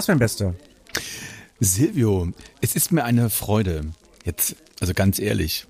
[0.00, 0.54] Was, mein Bester?
[1.58, 3.84] Silvio, es ist mir eine Freude.
[4.24, 5.66] Jetzt, also ganz ehrlich.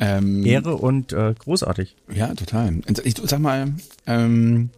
[0.00, 1.94] Ähm, Ehre und äh, großartig.
[2.10, 2.80] Ja, total.
[3.04, 3.74] Ich sag mal,
[4.06, 4.70] ähm,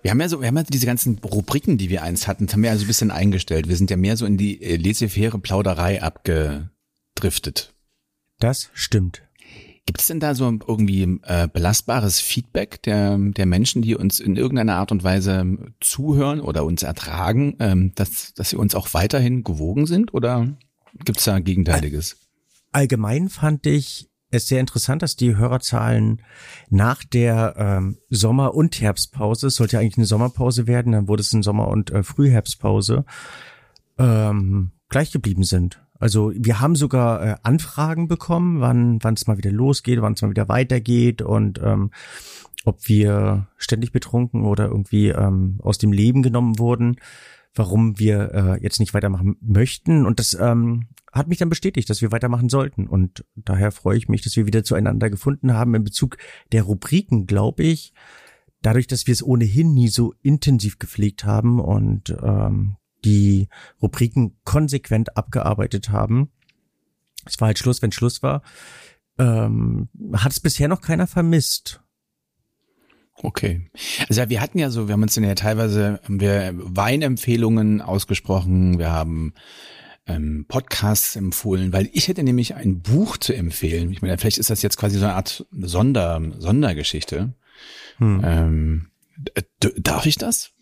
[0.00, 2.62] wir haben ja so, wir haben ja diese ganzen Rubriken, die wir eins hatten, haben
[2.62, 3.68] wir ja so ein bisschen eingestellt.
[3.68, 7.74] Wir sind ja mehr so in die äh, laissez-faire Plauderei abgedriftet.
[8.38, 9.20] Das stimmt.
[9.90, 14.36] Gibt es denn da so irgendwie äh, belastbares Feedback der, der Menschen, die uns in
[14.36, 19.42] irgendeiner Art und Weise zuhören oder uns ertragen, ähm, dass, dass sie uns auch weiterhin
[19.42, 20.14] gewogen sind?
[20.14, 20.56] Oder
[20.94, 22.18] gibt es da Gegenteiliges?
[22.70, 26.22] Allgemein fand ich es sehr interessant, dass die Hörerzahlen
[26.68, 31.34] nach der ähm, Sommer- und Herbstpause, es sollte eigentlich eine Sommerpause werden, dann wurde es
[31.34, 33.04] eine Sommer- und äh, Frühherbstpause,
[33.98, 35.82] ähm, gleich geblieben sind.
[36.00, 40.22] Also wir haben sogar äh, Anfragen bekommen, wann wann es mal wieder losgeht, wann es
[40.22, 41.90] mal wieder weitergeht und ähm,
[42.64, 46.96] ob wir ständig betrunken oder irgendwie ähm, aus dem Leben genommen wurden,
[47.54, 50.06] warum wir äh, jetzt nicht weitermachen möchten.
[50.06, 52.86] Und das ähm, hat mich dann bestätigt, dass wir weitermachen sollten.
[52.86, 56.16] Und daher freue ich mich, dass wir wieder zueinander gefunden haben in Bezug
[56.52, 57.92] der Rubriken, glaube ich.
[58.62, 63.48] Dadurch, dass wir es ohnehin nie so intensiv gepflegt haben und ähm, die
[63.80, 66.30] Rubriken konsequent abgearbeitet haben.
[67.26, 68.42] Es war halt Schluss, wenn Schluss war.
[69.18, 71.82] Ähm, hat es bisher noch keiner vermisst.
[73.22, 73.70] Okay.
[74.08, 78.90] Also wir hatten ja so, wir haben uns ja teilweise haben wir Weinempfehlungen ausgesprochen, wir
[78.90, 79.34] haben
[80.06, 83.92] ähm, Podcasts empfohlen, weil ich hätte nämlich ein Buch zu empfehlen.
[83.92, 87.34] Ich meine, vielleicht ist das jetzt quasi so eine Art Sonder, Sondergeschichte.
[87.98, 88.20] Hm.
[88.24, 88.86] Ähm,
[89.78, 90.52] darf ich das?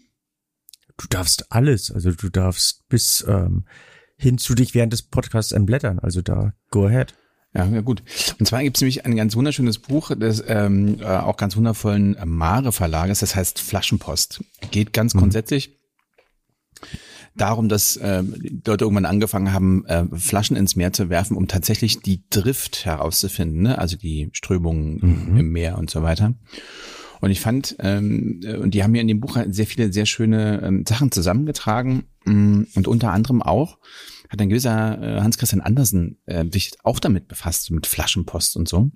[0.98, 1.91] Du darfst alles.
[1.91, 3.64] Also du darfst bis ähm,
[4.16, 5.98] hin zu dich während des Podcasts entblättern.
[5.98, 7.14] Also da, go ahead.
[7.55, 8.02] Ja, ja gut.
[8.38, 12.16] Und zwar gibt es nämlich ein ganz wunderschönes Buch des ähm, äh, auch ganz wundervollen
[12.24, 14.45] Mare Verlages, das heißt Flaschenpost.
[14.70, 15.20] Geht ganz mhm.
[15.20, 15.78] grundsätzlich
[17.34, 18.23] darum, dass äh,
[18.67, 23.62] Leute irgendwann angefangen haben, äh, Flaschen ins Meer zu werfen, um tatsächlich die Drift herauszufinden,
[23.62, 23.78] ne?
[23.78, 25.39] also die Strömungen mhm.
[25.39, 26.34] im Meer und so weiter.
[27.20, 30.06] Und ich fand, ähm, äh, und die haben mir in dem Buch sehr viele sehr
[30.06, 33.79] schöne ähm, Sachen zusammengetragen ähm, und unter anderem auch
[34.29, 38.90] hat ein gewisser äh, Hans-Christian Andersen äh, sich auch damit befasst, mit Flaschenpost und so.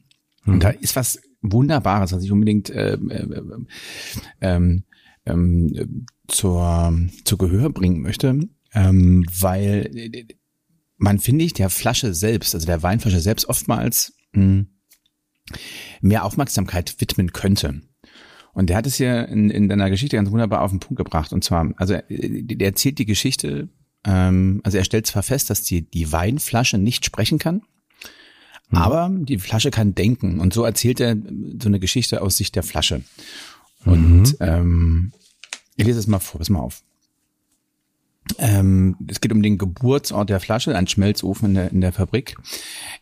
[0.44, 0.54] Mhm.
[0.54, 3.42] Und da ist was Wunderbares, was ich unbedingt äh, äh,
[4.40, 4.84] ähm,
[5.26, 8.38] ähm, zur, zur Gehör bringen möchte,
[8.74, 9.90] ähm, weil
[10.96, 14.66] man, finde ich, der Flasche selbst, also der Weinflasche selbst oftmals mh, hm,
[16.00, 17.82] mehr Aufmerksamkeit widmen könnte.
[18.52, 21.32] Und der hat es hier in, in deiner Geschichte ganz wunderbar auf den Punkt gebracht.
[21.32, 23.68] Und zwar, also der erzählt die Geschichte,
[24.04, 27.62] ähm, also er stellt zwar fest, dass die, die Weinflasche nicht sprechen kann,
[28.70, 28.78] mhm.
[28.78, 30.38] aber die Flasche kann denken.
[30.38, 33.02] Und so erzählt er so eine Geschichte aus Sicht der Flasche.
[33.84, 34.36] Und mhm.
[34.40, 35.12] ähm,
[35.76, 36.82] ich lese es mal vor, pass mal auf.
[38.38, 42.36] Ähm, es geht um den Geburtsort der Flasche, ein Schmelzofen in der, in der Fabrik.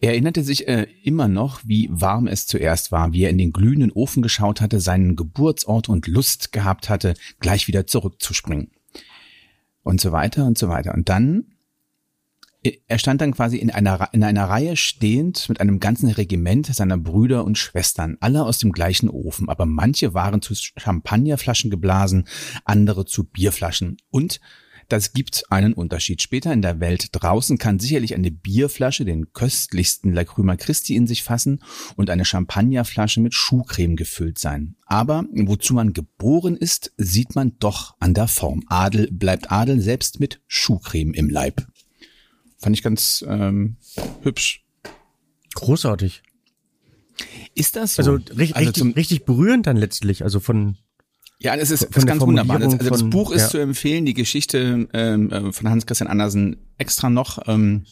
[0.00, 3.52] Er erinnerte sich äh, immer noch, wie warm es zuerst war, wie er in den
[3.52, 8.70] glühenden Ofen geschaut hatte, seinen Geburtsort und Lust gehabt hatte, gleich wieder zurückzuspringen.
[9.82, 10.94] Und so weiter und so weiter.
[10.94, 11.44] Und dann
[12.62, 16.98] er stand dann quasi in einer, in einer Reihe stehend mit einem ganzen Regiment seiner
[16.98, 22.26] Brüder und Schwestern, alle aus dem gleichen Ofen, aber manche waren zu Champagnerflaschen geblasen,
[22.66, 23.96] andere zu Bierflaschen.
[24.10, 24.40] Und
[24.92, 26.20] das gibt einen Unterschied.
[26.22, 31.22] Später in der Welt draußen kann sicherlich eine Bierflasche den köstlichsten Lacryma Christi in sich
[31.22, 31.62] fassen
[31.96, 34.76] und eine Champagnerflasche mit Schuhcreme gefüllt sein.
[34.86, 38.64] Aber wozu man geboren ist, sieht man doch an der Form.
[38.66, 41.66] Adel bleibt Adel selbst mit Schuhcreme im Leib.
[42.58, 43.76] Fand ich ganz ähm,
[44.22, 44.64] hübsch.
[45.54, 46.22] Großartig.
[47.54, 48.02] Ist das so?
[48.02, 50.76] Also, richtig, also richtig, richtig berührend dann letztlich, also von
[51.42, 52.60] ja, das ist, das ist ganz wunderbar.
[52.60, 53.48] Also das Buch ist ja.
[53.48, 57.38] zu empfehlen, die Geschichte ähm, äh, von Hans Christian Andersen extra noch.
[57.48, 57.86] Ähm,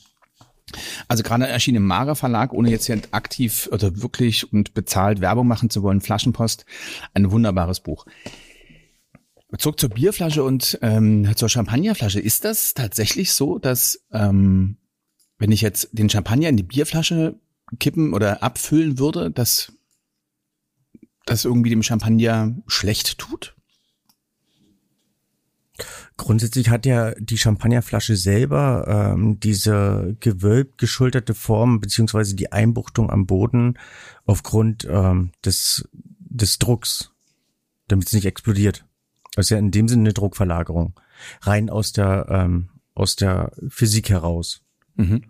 [1.08, 5.48] also gerade erschien im Mara Verlag, ohne jetzt hier aktiv oder wirklich und bezahlt Werbung
[5.48, 6.66] machen zu wollen, Flaschenpost,
[7.14, 8.04] ein wunderbares Buch.
[9.56, 12.20] Zurück zur Bierflasche und ähm, zur Champagnerflasche.
[12.20, 14.76] Ist das tatsächlich so, dass ähm,
[15.38, 17.40] wenn ich jetzt den Champagner in die Bierflasche
[17.80, 19.72] kippen oder abfüllen würde, dass
[21.30, 23.54] das irgendwie dem Champagner schlecht tut?
[26.16, 33.26] Grundsätzlich hat ja die Champagnerflasche selber ähm, diese gewölbt geschulterte Form beziehungsweise die Einbuchtung am
[33.26, 33.78] Boden
[34.26, 37.12] aufgrund ähm, des, des Drucks,
[37.86, 38.84] damit es nicht explodiert.
[39.36, 40.98] Das ist ja in dem Sinne eine Druckverlagerung.
[41.42, 44.62] Rein aus der, ähm, aus der Physik heraus.
[44.96, 45.22] Mhm.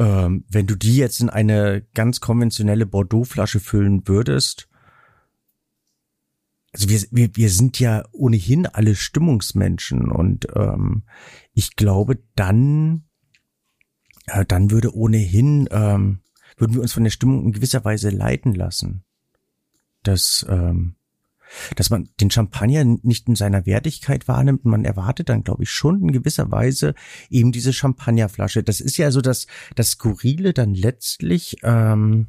[0.00, 4.66] Ähm, wenn du die jetzt in eine ganz konventionelle Bordeaux-Flasche füllen würdest,
[6.72, 11.02] also wir, wir, wir sind ja ohnehin alle Stimmungsmenschen und ähm,
[11.52, 13.04] ich glaube, dann,
[14.26, 16.20] äh, dann würde ohnehin, ähm,
[16.56, 19.04] würden wir uns von der Stimmung in gewisser Weise leiten lassen.
[20.02, 20.96] Das, ähm,
[21.76, 24.64] dass man den Champagner nicht in seiner Wertigkeit wahrnimmt.
[24.64, 26.94] Man erwartet dann, glaube ich, schon in gewisser Weise
[27.28, 28.62] eben diese Champagnerflasche.
[28.62, 32.28] Das ist ja so das, das Skurrile dann letztlich ähm,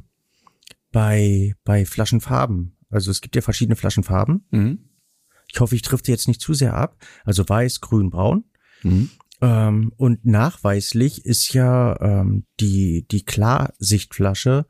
[0.92, 2.78] bei, bei Flaschenfarben.
[2.90, 4.46] Also es gibt ja verschiedene Flaschenfarben.
[4.52, 4.90] Mhm.
[5.52, 6.98] Ich hoffe, ich trifft jetzt nicht zu sehr ab.
[7.24, 8.46] Also weiß, grün, braun.
[8.84, 9.10] Mhm.
[9.42, 14.66] Ähm, und nachweislich ist ja ähm, die, die Klarsichtflasche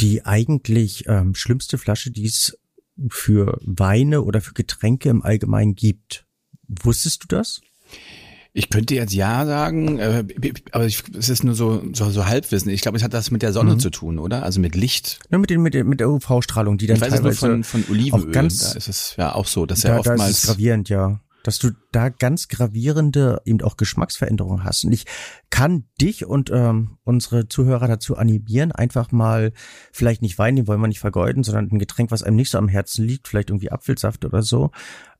[0.00, 2.58] die eigentlich ähm, schlimmste Flasche, die es
[3.08, 6.26] für Weine oder für Getränke im Allgemeinen gibt.
[6.68, 7.60] Wusstest du das?
[8.56, 10.24] Ich könnte jetzt ja sagen, äh,
[10.70, 12.70] aber ich, es ist nur so, so, so Halbwissen.
[12.70, 13.80] Ich glaube, es hat das mit der Sonne mhm.
[13.80, 14.44] zu tun, oder?
[14.44, 15.18] Also mit Licht.
[15.30, 17.84] Ja, mit, den, mit, der, mit der UV-Strahlung, die dann ich weiß teilweise von, von
[17.90, 18.30] Olivenöl.
[18.30, 20.20] Ganz, da ist es ja auch so, dass da, er oftmals.
[20.20, 24.84] Da ist es gravierend, ja dass du da ganz gravierende eben auch Geschmacksveränderungen hast.
[24.84, 25.04] Und ich
[25.50, 29.52] kann dich und ähm, unsere Zuhörer dazu animieren, einfach mal
[29.92, 32.58] vielleicht nicht Wein, den wollen wir nicht vergeuden, sondern ein Getränk, was einem nicht so
[32.58, 34.72] am Herzen liegt, vielleicht irgendwie Apfelsaft oder so,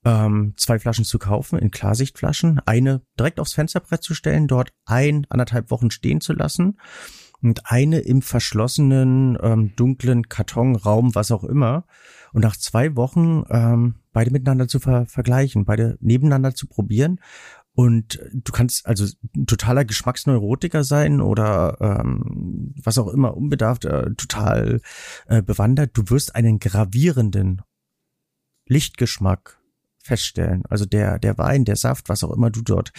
[0.05, 5.27] ähm, zwei Flaschen zu kaufen in Klarsichtflaschen, eine direkt aufs Fensterbrett zu stellen, dort ein,
[5.29, 6.77] anderthalb Wochen stehen zu lassen
[7.45, 11.85] und eine im verschlossenen, ähm, dunklen Kartonraum, was auch immer.
[12.33, 17.21] Und nach zwei Wochen ähm, beide miteinander zu ver vergleichen, beide nebeneinander zu probieren.
[17.75, 19.07] Und du kannst also
[19.47, 24.81] totaler Geschmacksneurotiker sein oder ähm, was auch immer, unbedarft, äh, total
[25.27, 25.91] äh, bewandert.
[25.95, 27.63] Du wirst einen gravierenden
[28.67, 29.61] Lichtgeschmack
[30.05, 30.63] feststellen.
[30.69, 32.93] Also der, der Wein, der Saft, was auch immer du dort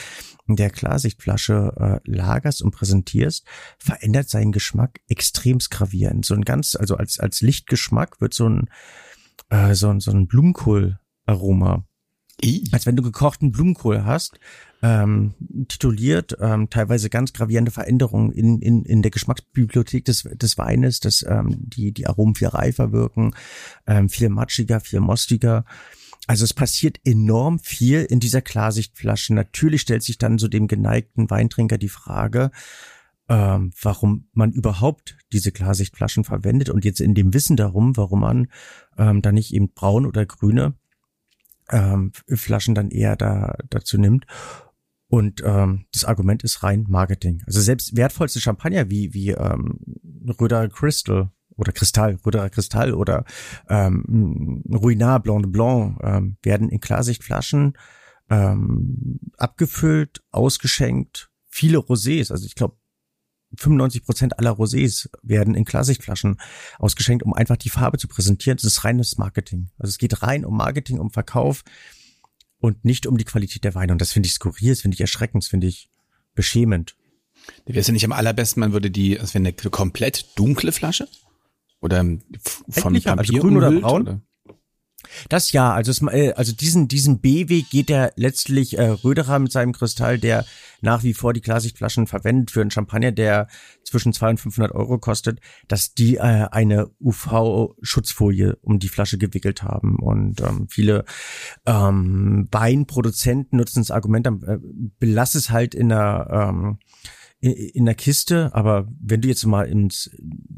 [0.48, 3.46] in der Klarsichtflasche äh, lagerst und präsentierst,
[3.78, 6.25] verändert seinen Geschmack extremst gravierend.
[6.25, 8.69] So ein ganz, also als, als Lichtgeschmack wird so ein,
[9.50, 11.86] äh, so ein, so ein Blumenkohl Aroma.
[12.44, 12.68] I.
[12.72, 14.40] Als wenn du gekochten Blumenkohl hast,
[14.81, 15.34] ähm,
[15.68, 21.25] tituliert, ähm, teilweise ganz gravierende Veränderungen in, in, in der Geschmacksbibliothek des, des Weines, dass
[21.28, 23.34] ähm, die, die Aromen viel reifer wirken,
[23.88, 25.66] ähm, viel matschiger, viel mostiger.
[26.27, 29.33] Also es passiert enorm viel in dieser Klarsichtflasche.
[29.33, 32.51] Natürlich stellt sich dann so dem geneigten Weintrinker die Frage,
[33.30, 38.48] ähm, warum man überhaupt diese Klarsichtflaschen verwendet und jetzt in dem Wissen darum, warum man
[38.98, 40.75] ähm, da nicht eben braun oder grüne
[41.72, 44.25] ähm, Flaschen dann eher da dazu nimmt.
[45.07, 47.42] Und ähm, das Argument ist rein Marketing.
[47.45, 49.80] Also selbst wertvollste Champagner wie wie ähm,
[50.39, 53.25] Röder Crystal oder Kristall, Röderer Kristall oder
[53.69, 57.78] ähm, Ruinard Blanc de Blanc ähm, werden in Klarsichtflaschen
[58.30, 61.30] ähm, abgefüllt, ausgeschenkt.
[61.48, 62.75] Viele Rosés, also ich glaube
[63.57, 66.40] 95 Prozent aller Rosés werden in Klarsichtflaschen
[66.78, 68.57] ausgeschenkt, um einfach die Farbe zu präsentieren.
[68.57, 69.69] Das ist reines Marketing.
[69.78, 71.63] Also es geht rein um Marketing, um Verkauf
[72.60, 73.94] und nicht um die Qualität der Weine.
[73.94, 75.90] Und das finde ich skurril, das finde ich erschreckend, das finde ich
[76.34, 76.96] beschämend.
[77.66, 81.07] Wäre es ja nicht am allerbesten, man würde die, also wenn eine komplett dunkle Flasche?
[81.85, 82.03] Oder
[82.69, 84.01] von Papier also grün oder braun?
[84.01, 84.21] Oder?
[85.29, 89.51] Das ja, also es, äh, also diesen diesen B-Weg geht er letztlich äh, Röderer mit
[89.51, 90.45] seinem Kristall, der
[90.81, 93.47] nach wie vor die Klarsichtflaschen verwendet für einen Champagner, der
[93.83, 99.61] zwischen 200 und 500 Euro kostet, dass die äh, eine UV-Schutzfolie um die Flasche gewickelt
[99.61, 101.06] haben und ähm, viele
[101.68, 104.57] ähm, Weinproduzenten nutzen das Argument, äh,
[104.99, 106.80] belass es halt in einer ähm,
[107.52, 110.09] in der Kiste, aber wenn du jetzt mal ins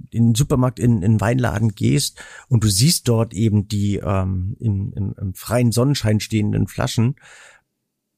[0.10, 4.56] in den Supermarkt, in, in den Weinladen gehst und du siehst dort eben die ähm,
[4.60, 7.16] im, im, im freien Sonnenschein stehenden Flaschen,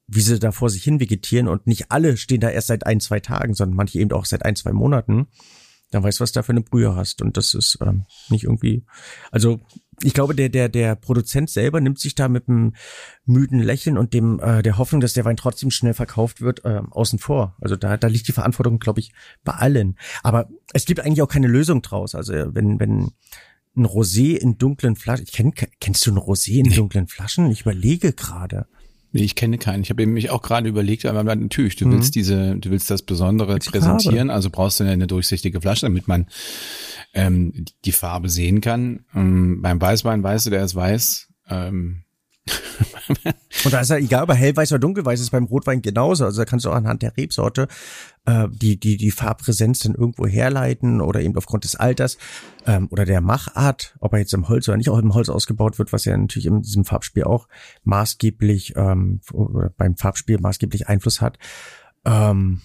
[0.06, 3.00] wie sie da vor sich hin vegetieren und nicht alle stehen da erst seit ein,
[3.00, 5.28] zwei Tagen, sondern manche eben auch seit ein, zwei Monaten,
[5.90, 7.22] dann weißt du, was da für eine Brühe hast.
[7.22, 8.84] Und das ist ähm, nicht irgendwie,
[9.30, 9.60] also
[10.02, 12.74] ich glaube, der, der, der Produzent selber nimmt sich da mit einem
[13.24, 16.80] müden Lächeln und dem äh, der Hoffnung, dass der Wein trotzdem schnell verkauft wird, äh,
[16.90, 17.56] außen vor.
[17.60, 19.12] Also da, da liegt die Verantwortung, glaube ich,
[19.44, 19.96] bei allen.
[20.22, 22.14] Aber es gibt eigentlich auch keine Lösung draus.
[22.14, 23.12] Also wenn, wenn
[23.76, 27.50] ein Rosé in dunklen Flaschen, ich kenn, kennst du ein Rosé in dunklen Flaschen?
[27.50, 28.66] Ich überlege gerade.
[29.12, 29.82] Nee, ich kenne keinen.
[29.82, 31.92] Ich habe mich auch gerade überlegt, aber natürlich, du mhm.
[31.92, 34.32] willst diese, du willst das Besondere die präsentieren, Farbe.
[34.32, 36.26] also brauchst du eine durchsichtige Flasche, damit man
[37.12, 39.04] ähm, die Farbe sehen kann.
[39.14, 41.28] Ähm, beim Weißwein weißt du, der ist weiß.
[41.48, 42.04] Ähm,
[43.64, 46.24] und da ist ja egal, ob er hellweiß oder dunkelweiß ist beim Rotwein genauso.
[46.24, 47.68] Also da kannst du auch anhand der Rebsorte
[48.26, 52.18] äh, die, die, die Farbpräsenz dann irgendwo herleiten oder eben aufgrund des Alters
[52.66, 55.78] ähm, oder der Machart, ob er jetzt im Holz oder nicht auch im Holz ausgebaut
[55.78, 57.48] wird, was ja natürlich in diesem Farbspiel auch
[57.84, 59.20] maßgeblich ähm,
[59.76, 61.38] beim Farbspiel maßgeblich Einfluss hat.
[62.04, 62.60] Ähm,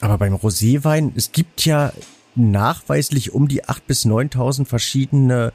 [0.00, 1.92] aber beim Roséwein, es gibt ja
[2.34, 5.52] nachweislich um die acht bis neuntausend verschiedene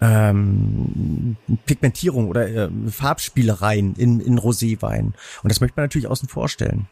[0.00, 5.14] ähm, Pigmentierung oder äh, Farbspielereien in, in Roséwein.
[5.42, 6.86] Und das möchte man natürlich außen vorstellen.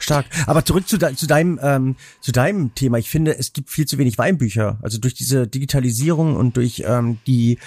[0.00, 0.26] Stark.
[0.46, 2.98] Aber zurück zu, de zu deinem ähm, zu deinem Thema.
[2.98, 4.78] Ich finde, es gibt viel zu wenig Weinbücher.
[4.80, 7.58] Also durch diese Digitalisierung und durch ähm, die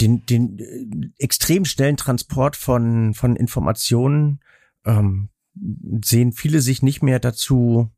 [0.00, 4.40] den den äh, extrem schnellen Transport von von Informationen
[4.86, 5.28] ähm,
[6.02, 7.90] sehen viele sich nicht mehr dazu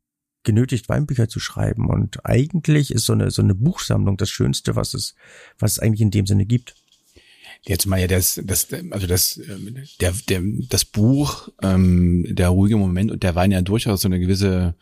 [0.43, 1.89] genötigt, Weinbücher zu schreiben.
[1.89, 5.15] Und eigentlich ist so eine, so eine Buchsammlung das Schönste, was es,
[5.59, 6.75] was es eigentlich in dem Sinne gibt.
[7.65, 9.39] Jetzt mal ja das, das, also das,
[10.01, 14.19] der, der, das Buch, ähm, der ruhige Moment und der Wein ja durchaus so eine
[14.19, 14.75] gewisse,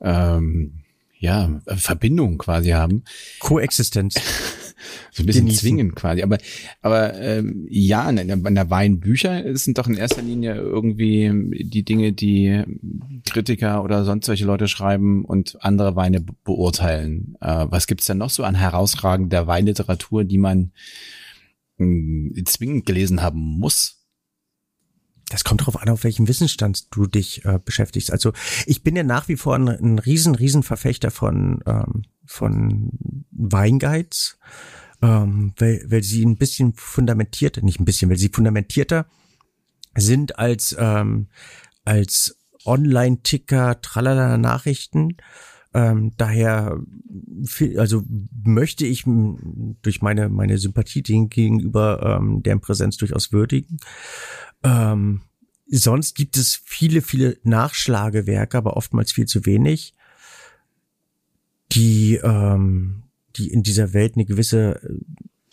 [0.00, 0.83] ähm,
[1.24, 3.02] ja, Verbindung quasi haben.
[3.40, 4.14] Koexistenz.
[5.10, 5.60] so ein bisschen genießen.
[5.60, 6.22] zwingend quasi.
[6.22, 6.36] Aber,
[6.82, 11.82] aber ähm, ja, in der, in der Weinbücher sind doch in erster Linie irgendwie die
[11.82, 12.62] Dinge, die
[13.24, 17.36] Kritiker oder sonst solche Leute schreiben und andere Weine beurteilen.
[17.40, 20.72] Äh, was gibt's denn noch so an herausragender Weinliteratur, die man
[21.78, 24.03] mh, zwingend gelesen haben muss?
[25.34, 28.12] Das kommt darauf an, auf welchem Wissensstand du dich äh, beschäftigst.
[28.12, 28.32] Also
[28.66, 32.92] ich bin ja nach wie vor ein, ein riesen, riesen Verfechter von, ähm, von
[33.32, 34.38] Weinguides,
[35.02, 39.06] ähm, weil, weil sie ein bisschen fundamentierter, nicht ein bisschen, weil sie fundamentierter
[39.96, 41.26] sind als, ähm,
[41.84, 45.16] als Online-Ticker, tralala Nachrichten.
[45.74, 46.80] Ähm, daher,
[47.76, 48.04] also
[48.44, 49.04] möchte ich
[49.82, 53.78] durch meine meine Sympathie den gegenüber ähm, deren Präsenz durchaus würdigen.
[54.62, 55.22] Ähm,
[55.66, 59.94] sonst gibt es viele, viele Nachschlagewerke, aber oftmals viel zu wenig,
[61.72, 63.02] die, ähm,
[63.36, 64.94] die in dieser Welt eine gewisse äh,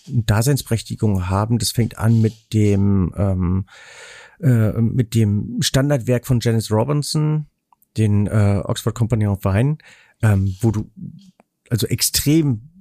[0.07, 1.57] Daseinsberechtigung haben.
[1.57, 3.65] Das fängt an mit dem, ähm,
[4.39, 7.47] äh, mit dem Standardwerk von Janice Robinson,
[7.97, 9.77] den äh, Oxford Company of Wine,
[10.21, 10.91] ähm, wo du
[11.69, 12.71] also extrem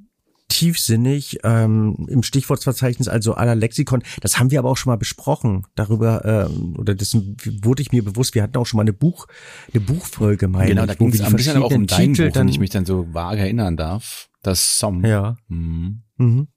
[0.51, 4.03] tiefsinnig ähm, im Stichwortverzeichnis, also aller Lexikon.
[4.21, 5.65] Das haben wir aber auch schon mal besprochen.
[5.77, 9.27] Darüber, ähm, oder das wurde ich mir bewusst, wir hatten auch schon mal eine Buch,
[9.73, 12.47] eine Buchfolge, meine genau, da ging es ein bisschen auch um dein Titel, Buch, dann,
[12.47, 14.29] wenn ich mich dann so vage erinnern darf.
[14.43, 15.05] Das Som.
[15.05, 15.37] Ja.
[15.49, 16.03] Mhm.
[16.17, 16.49] Mhm.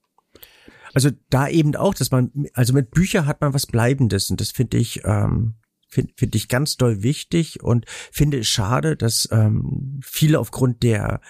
[0.93, 4.51] Also da eben auch, dass man, also mit Bücher hat man was Bleibendes und das
[4.51, 5.55] finde ich, ähm,
[5.93, 11.21] finde find ich ganz doll wichtig und finde es schade, dass ähm, viele aufgrund der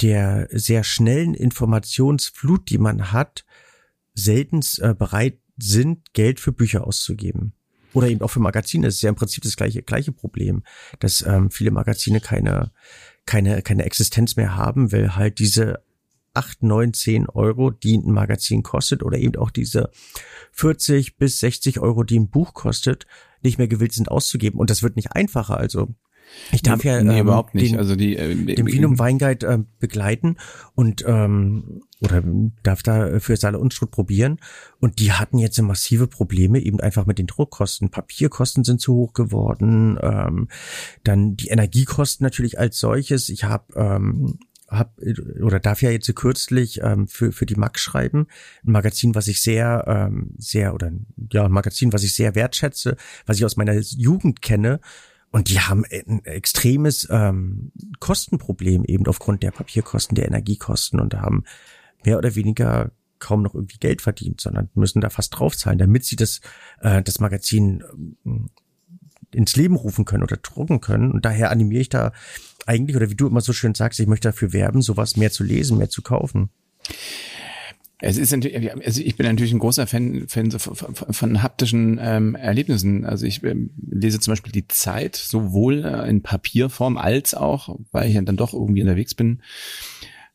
[0.00, 3.44] der sehr schnellen Informationsflut, die man hat,
[4.14, 7.52] selten äh, bereit sind, Geld für Bücher auszugeben.
[7.92, 8.86] Oder eben auch für Magazine.
[8.86, 10.62] Das ist ja im Prinzip das gleiche, gleiche Problem,
[10.98, 12.72] dass ähm, viele Magazine keine,
[13.26, 15.84] keine, keine Existenz mehr haben, weil halt diese
[16.34, 19.90] acht, neun, zehn Euro, die ein Magazin kostet, oder eben auch diese
[20.52, 23.06] 40 bis 60 Euro, die ein Buch kostet,
[23.42, 24.58] nicht mehr gewillt sind auszugeben.
[24.58, 25.56] Und das wird nicht einfacher.
[25.56, 25.94] Also
[26.50, 27.72] ich darf ja nee, ähm, überhaupt nicht.
[27.72, 30.36] Den, also die äh, den Vinum Weinguide äh, begleiten
[30.74, 32.22] und ähm, oder
[32.62, 34.38] darf da für Saale Unstrut probieren
[34.80, 37.90] und die hatten jetzt massive Probleme eben einfach mit den Druckkosten.
[37.90, 40.48] Papierkosten sind zu hoch geworden, ähm,
[41.04, 43.28] dann die Energiekosten natürlich als solches.
[43.28, 44.38] Ich habe ähm,
[44.72, 44.98] hab
[45.42, 48.26] oder darf ja jetzt kürzlich ähm, für für die Max schreiben,
[48.66, 50.90] ein Magazin, was ich sehr ähm, sehr oder
[51.32, 54.80] ja ein Magazin, was ich sehr wertschätze, was ich aus meiner Jugend kenne.
[55.30, 61.44] Und die haben ein extremes ähm, Kostenproblem eben aufgrund der Papierkosten, der Energiekosten und haben
[62.04, 66.16] mehr oder weniger kaum noch irgendwie Geld verdient, sondern müssen da fast draufzahlen, damit sie
[66.16, 66.40] das,
[66.80, 67.82] äh, das Magazin
[68.26, 68.30] äh,
[69.34, 71.12] ins Leben rufen können oder drucken können.
[71.12, 72.12] Und daher animiere ich da
[72.66, 75.44] eigentlich, oder wie du immer so schön sagst, ich möchte dafür werben, sowas mehr zu
[75.44, 76.50] lesen, mehr zu kaufen.
[78.04, 82.00] Es ist natürlich, also ich bin natürlich ein großer Fan, Fan von, von, von haptischen
[82.02, 83.04] ähm, Erlebnissen.
[83.04, 88.08] Also ich ähm, lese zum Beispiel die Zeit sowohl äh, in Papierform als auch, weil
[88.08, 89.42] ich ja dann doch irgendwie unterwegs bin,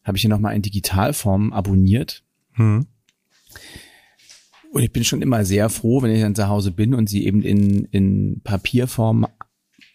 [0.05, 2.23] habe ich hier nochmal in Digitalform abonniert.
[2.53, 2.87] Hm.
[4.77, 7.25] Und ich bin schon immer sehr froh, wenn ich dann zu Hause bin und sie
[7.25, 9.25] eben in, in Papierform,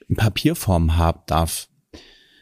[0.09, 1.69] in Papierform haben darf.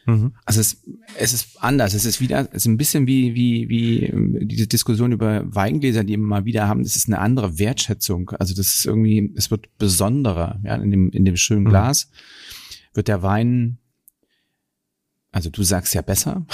[0.07, 0.33] Mhm.
[0.43, 0.83] Also es,
[1.19, 1.93] es ist anders.
[1.93, 6.03] Es ist wieder, es ist ein bisschen wie, wie, wie ähm, diese Diskussion über Weingläser,
[6.03, 6.81] die wir mal wieder haben.
[6.81, 8.31] Es ist eine andere Wertschätzung.
[8.31, 11.69] Also das ist irgendwie, es wird besonderer, ja, in dem, in dem schönen mhm.
[11.69, 12.09] Glas
[12.95, 13.77] wird der Wein,
[15.31, 16.47] also du sagst ja besser.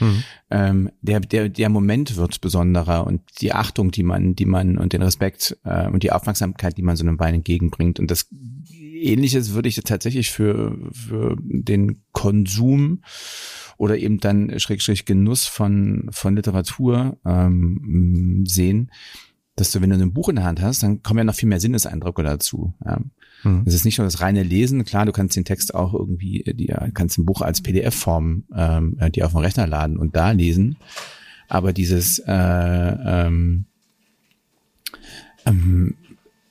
[0.00, 0.24] Mhm.
[0.50, 4.92] Ähm, der, der, der Moment wird besonderer und die Achtung, die man, die man und
[4.92, 8.00] den Respekt äh, und die Aufmerksamkeit, die man so einem Wein entgegenbringt.
[8.00, 8.28] Und das
[8.72, 13.02] Ähnliches würde ich tatsächlich für, für den Konsum
[13.76, 18.90] oder eben dann Schrägstrich Genuss von, von Literatur ähm, sehen,
[19.60, 21.48] dass du, wenn du ein Buch in der Hand hast, dann kommen ja noch viel
[21.48, 22.74] mehr Sinneseindrücke dazu.
[22.84, 23.00] Ja.
[23.42, 23.62] Mhm.
[23.66, 26.72] Es ist nicht nur das reine Lesen, klar, du kannst den Text auch irgendwie, die,
[26.94, 30.76] kannst ein Buch als PDF-Form ähm, die auf dem Rechner laden und da lesen.
[31.48, 33.64] Aber dieses äh, ähm,
[35.46, 35.94] ähm,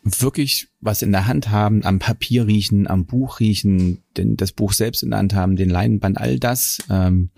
[0.04, 4.74] wirklich was in der Hand haben, am Papier riechen, am Buch riechen, denn das Buch
[4.74, 7.30] selbst in der Hand haben, den Leinenband, all das ähm,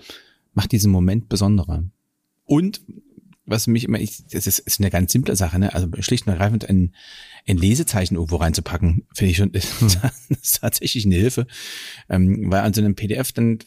[0.53, 1.83] macht diesen Moment besonderer.
[2.45, 2.81] Und
[3.45, 5.73] was mich immer, ich, das ist, ist eine ganz simple Sache, ne?
[5.73, 6.95] Also schlicht und ergreifend ein,
[7.47, 10.11] ein Lesezeichen irgendwo reinzupacken, finde ich schon, hm.
[10.41, 11.47] ist tatsächlich eine Hilfe.
[12.09, 13.59] Ähm, weil an so einem PDF dann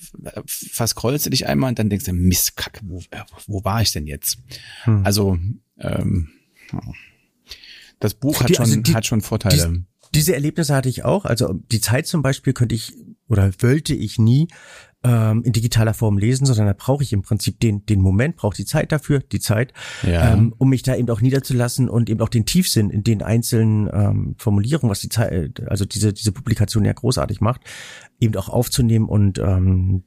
[0.47, 3.03] verscrollst du dich einmal und dann denkst du, Mist, Kacke, wo,
[3.47, 4.39] wo war ich denn jetzt?
[4.85, 5.05] Hm.
[5.05, 5.39] Also,
[5.79, 6.31] ähm,
[8.01, 9.73] das Buch hat die, schon, also die, hat schon Vorteile.
[9.73, 11.25] Die, diese Erlebnisse hatte ich auch.
[11.25, 12.93] Also die Zeit zum Beispiel könnte ich
[13.29, 14.49] oder wollte ich nie
[15.05, 18.57] ähm, in digitaler Form lesen, sondern da brauche ich im Prinzip den, den Moment, brauche
[18.57, 20.33] die Zeit dafür, die Zeit, ja.
[20.33, 23.89] ähm, um mich da eben auch niederzulassen und eben auch den Tiefsinn in den einzelnen
[23.93, 27.61] ähm, Formulierungen, was die Zeit, also diese, diese Publikation ja großartig macht,
[28.19, 30.05] eben auch aufzunehmen und ähm,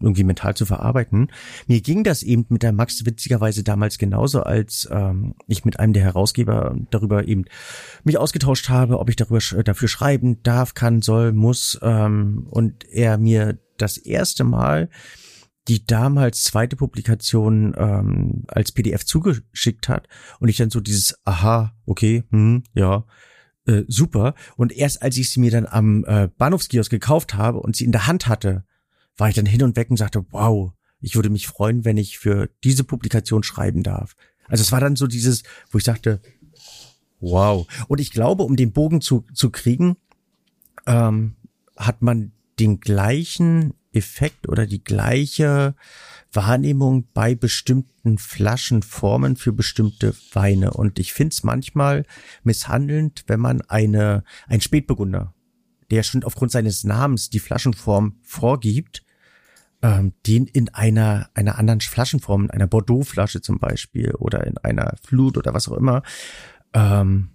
[0.00, 1.28] irgendwie mental zu verarbeiten.
[1.66, 5.92] Mir ging das eben mit der Max witzigerweise damals genauso, als ähm, ich mit einem
[5.92, 7.46] der Herausgeber darüber eben
[8.04, 13.18] mich ausgetauscht habe, ob ich darüber dafür schreiben darf, kann, soll, muss ähm, und er
[13.18, 14.88] mir das erste Mal
[15.68, 21.74] die damals zweite Publikation ähm, als PDF zugeschickt hat und ich dann so dieses Aha,
[21.86, 23.04] okay, hm, ja,
[23.66, 24.34] äh, super.
[24.56, 27.92] Und erst als ich sie mir dann am äh, Bahnhofskiosk gekauft habe und sie in
[27.92, 28.64] der Hand hatte,
[29.16, 32.18] war ich dann hin und weg und sagte, wow, ich würde mich freuen, wenn ich
[32.18, 34.14] für diese Publikation schreiben darf.
[34.48, 36.20] Also es war dann so dieses, wo ich sagte,
[37.18, 37.66] wow.
[37.88, 39.96] Und ich glaube, um den Bogen zu, zu kriegen,
[40.86, 41.34] ähm,
[41.76, 45.74] hat man den gleichen Effekt oder die gleiche
[46.32, 50.72] Wahrnehmung bei bestimmten Flaschenformen für bestimmte Weine.
[50.72, 52.04] Und ich finde es manchmal
[52.44, 55.34] misshandelnd, wenn man eine, ein Spätburgunder,
[55.90, 59.02] der schon aufgrund seines Namens die Flaschenform vorgibt,
[59.82, 64.96] ähm, den in einer, einer anderen Flaschenform, in einer Bordeaux-Flasche zum Beispiel oder in einer
[65.02, 66.02] Flut oder was auch immer,
[66.74, 67.30] ähm,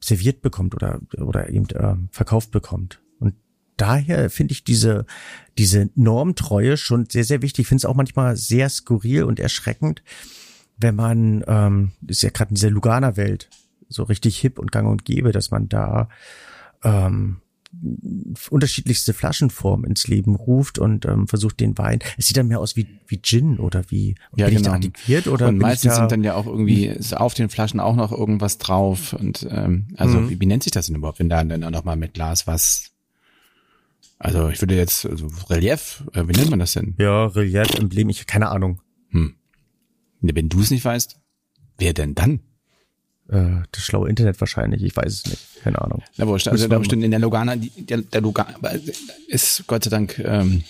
[0.00, 3.01] serviert bekommt oder, oder eben ähm, verkauft bekommt
[3.82, 5.06] daher finde ich diese,
[5.58, 7.64] diese Normtreue schon sehr, sehr wichtig.
[7.64, 10.04] Ich finde es auch manchmal sehr skurril und erschreckend,
[10.78, 13.50] wenn man, ähm, ist ja gerade in dieser Lugana-Welt
[13.88, 16.08] so richtig hip und gang und gäbe, dass man da
[16.84, 17.38] ähm,
[18.50, 21.98] unterschiedlichste Flaschenformen ins Leben ruft und ähm, versucht den Wein.
[22.16, 24.78] Es sieht dann mehr aus wie, wie Gin oder wie ja, bin genau.
[25.08, 28.12] ich oder und meistens sind dann ja auch irgendwie ist auf den Flaschen auch noch
[28.12, 30.30] irgendwas drauf und ähm, also mhm.
[30.30, 32.46] wie, wie nennt sich das denn überhaupt, wenn da dann auch noch mal mit Glas
[32.46, 32.91] was
[34.22, 36.94] also ich würde jetzt, also Relief, äh, wie nennt man das denn?
[36.98, 38.80] Ja, Relief, Emblem, ich keine Ahnung.
[39.10, 39.34] Hm.
[40.20, 41.16] Wenn du es nicht weißt,
[41.78, 42.40] wer denn dann?
[43.28, 46.04] Äh, das schlaue Internet wahrscheinlich, ich weiß es nicht, keine Ahnung.
[46.16, 48.54] Na wurscht, also da bestimmt in der Lugana, der, der Lugana
[49.26, 50.62] ist Gott sei Dank, ähm,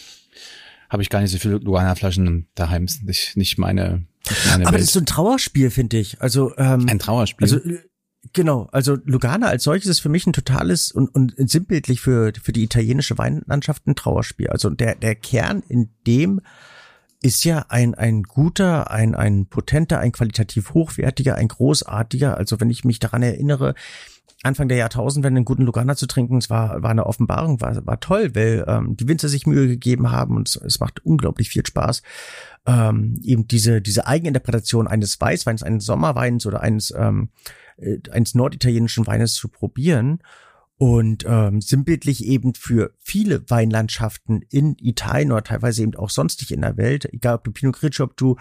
[0.88, 4.80] habe ich gar nicht so viele Lugana-Flaschen daheim, nicht, nicht meine, nicht meine Aber Welt.
[4.80, 6.22] das ist so ein Trauerspiel, finde ich.
[6.22, 7.44] Also ähm, ein Trauerspiel.
[7.44, 7.60] Also
[8.35, 12.53] Genau, also Lugana als solches ist für mich ein totales und, und sinnbildlich für, für
[12.53, 14.49] die italienische Weinlandschaft ein Trauerspiel.
[14.49, 16.40] Also der, der Kern in dem
[17.21, 22.37] ist ja ein, ein guter, ein, ein potenter, ein qualitativ hochwertiger, ein großartiger.
[22.37, 23.75] Also wenn ich mich daran erinnere,
[24.42, 28.01] Anfang der Jahrtausendwende einen guten Lugana zu trinken, es war, war eine Offenbarung, war, war
[28.01, 31.64] toll, weil ähm, die Winzer sich Mühe gegeben haben und es, es macht unglaublich viel
[31.64, 32.03] Spaß,
[32.66, 37.62] ähm, eben diese, diese Eigeninterpretation eines Weißweins, eines Sommerweins oder eines ähm, äh,
[38.11, 40.23] eines norditalienischen Weines zu probieren
[40.77, 46.62] und ähm, sinnbildlich eben für viele Weinlandschaften in Italien oder teilweise eben auch sonstig in
[46.62, 48.37] der Welt, egal ob du Pinot Grigio, ob du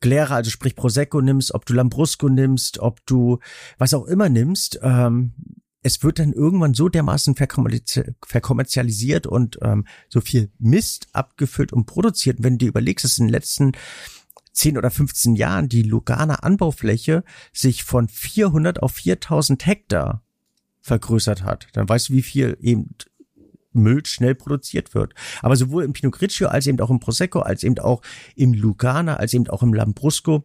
[0.00, 3.40] Glera, also sprich Prosecco nimmst, ob du Lambrusco nimmst, ob du
[3.78, 5.34] was auch immer nimmst, ähm,
[5.86, 12.38] es wird dann irgendwann so dermaßen verkommerzialisiert und ähm, so viel Mist abgefüllt und produziert.
[12.40, 13.72] wenn du dir überlegst, dass in den letzten
[14.56, 20.22] 10 oder 15 Jahren die Lugana Anbaufläche sich von 400 auf 4000 Hektar
[20.80, 22.94] vergrößert hat, dann weißt du, wie viel eben
[23.72, 25.14] Müll schnell produziert wird.
[25.42, 28.00] Aber sowohl im Pinot Grigio als eben auch im Prosecco, als eben auch
[28.34, 30.44] im Lugana, als eben auch im Lambrusco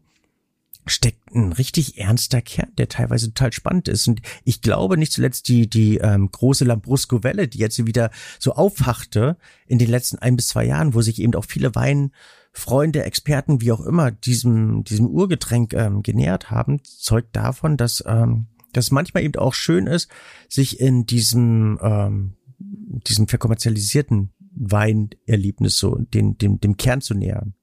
[0.87, 4.07] steckt ein richtig ernster Kern, der teilweise total spannend ist.
[4.07, 9.37] Und ich glaube nicht zuletzt die, die ähm, große Lambrusco-Welle, die jetzt wieder so aufhachte
[9.67, 12.11] in den letzten ein bis zwei Jahren, wo sich eben auch viele Wein
[12.51, 18.47] Freunde, Experten, wie auch immer, diesem, diesem Urgetränk ähm, genähert haben, zeugt davon, dass ähm,
[18.73, 20.09] dass manchmal eben auch schön ist,
[20.47, 27.53] sich in diesem ähm, diesem verkommerzialisierten Weinerlebnis so den, dem, dem Kern zu nähern.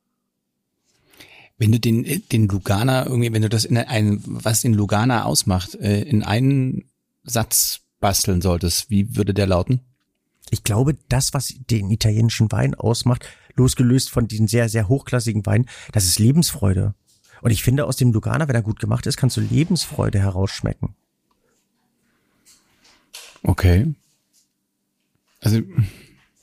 [1.59, 5.75] Wenn du den, den Lugana irgendwie, wenn du das in einen, was den Lugana ausmacht,
[5.75, 6.91] äh, in einen
[7.25, 9.81] Satz basteln solltest, wie würde der lauten?
[10.51, 13.27] Ich glaube, das, was den italienischen Wein ausmacht,
[13.59, 16.95] losgelöst von diesen sehr, sehr hochklassigen Weinen, das ist Lebensfreude.
[17.43, 20.95] Und ich finde, aus dem Lugana, wenn er gut gemacht ist, kannst du Lebensfreude herausschmecken.
[23.43, 23.95] Okay.
[25.41, 25.61] Also,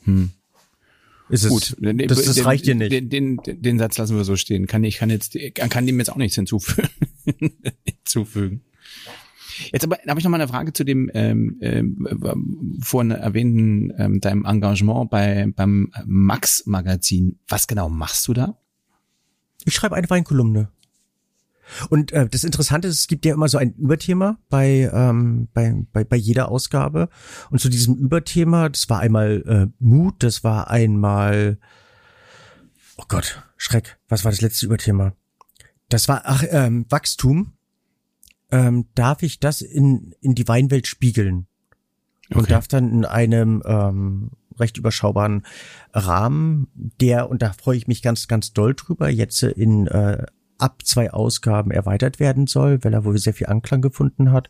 [0.04, 0.32] hm.
[1.28, 2.92] Ist es, Gut, das, das den, reicht dir nicht.
[2.92, 4.68] Den, den, den, Satz lassen wir so stehen.
[4.68, 6.90] Kann ich kann jetzt kann dem jetzt auch nichts hinzufügen.
[7.84, 8.62] hinzufügen.
[9.72, 14.20] Jetzt aber habe ich noch mal eine Frage zu dem ähm, ähm, vorhin erwähnten ähm,
[14.20, 17.40] deinem Engagement bei beim Max Magazin.
[17.48, 18.58] Was genau machst du da?
[19.66, 20.70] Ich schreibe eine Weinkolumne.
[21.90, 25.74] Und äh, das Interessante ist, es gibt ja immer so ein Überthema bei, ähm, bei,
[25.92, 27.10] bei, bei jeder Ausgabe.
[27.50, 31.58] Und zu diesem Überthema, das war einmal äh, Mut, das war einmal,
[32.98, 35.14] oh Gott, Schreck, was war das letzte Überthema?
[35.90, 37.54] Das war, ach, ähm, Wachstum.
[38.52, 41.48] Ähm, darf ich das in, in die Weinwelt spiegeln?
[42.30, 42.40] Okay.
[42.40, 45.46] Und darf dann in einem ähm, recht überschaubaren
[45.94, 46.68] Rahmen,
[47.00, 50.26] der, und da freue ich mich ganz, ganz doll drüber, jetzt in äh,
[50.58, 54.50] ab zwei Ausgaben erweitert werden soll, weil er wohl sehr viel Anklang gefunden hat.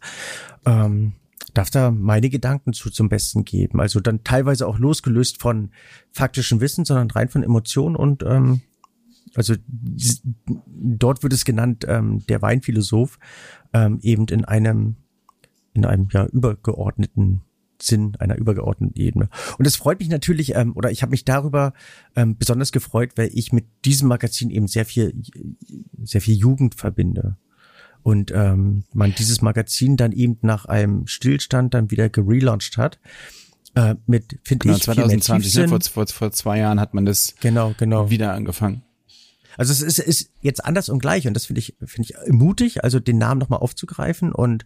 [0.66, 1.14] Ähm,
[1.54, 3.80] darf da meine Gedanken zu zum Besten geben.
[3.80, 5.72] Also dann teilweise auch losgelöst von
[6.12, 8.62] faktischem Wissen, sondern rein von Emotionen und ähm,
[9.36, 13.20] also dort wird es genannt ähm, der Weinphilosoph
[13.76, 14.96] ähm, eben in einem
[15.74, 17.42] in einem ja übergeordneten
[17.82, 19.30] Sinn einer übergeordneten Ebene.
[19.58, 21.74] Und es freut mich natürlich, ähm, oder ich habe mich darüber
[22.16, 25.14] ähm, besonders gefreut, weil ich mit diesem Magazin eben sehr viel,
[26.02, 27.36] sehr viel Jugend verbinde.
[28.02, 33.00] Und ähm, man dieses Magazin dann eben nach einem Stillstand dann wieder gelauncht hat.
[33.74, 37.36] Äh, mit, finde genau, ich, 2020, ne, vor, vor, vor zwei Jahren hat man das
[37.42, 38.10] genau, genau.
[38.10, 38.85] wieder angefangen.
[39.58, 42.84] Also es ist, ist jetzt anders und gleich und das finde ich finde ich mutig,
[42.84, 44.66] also den Namen nochmal aufzugreifen und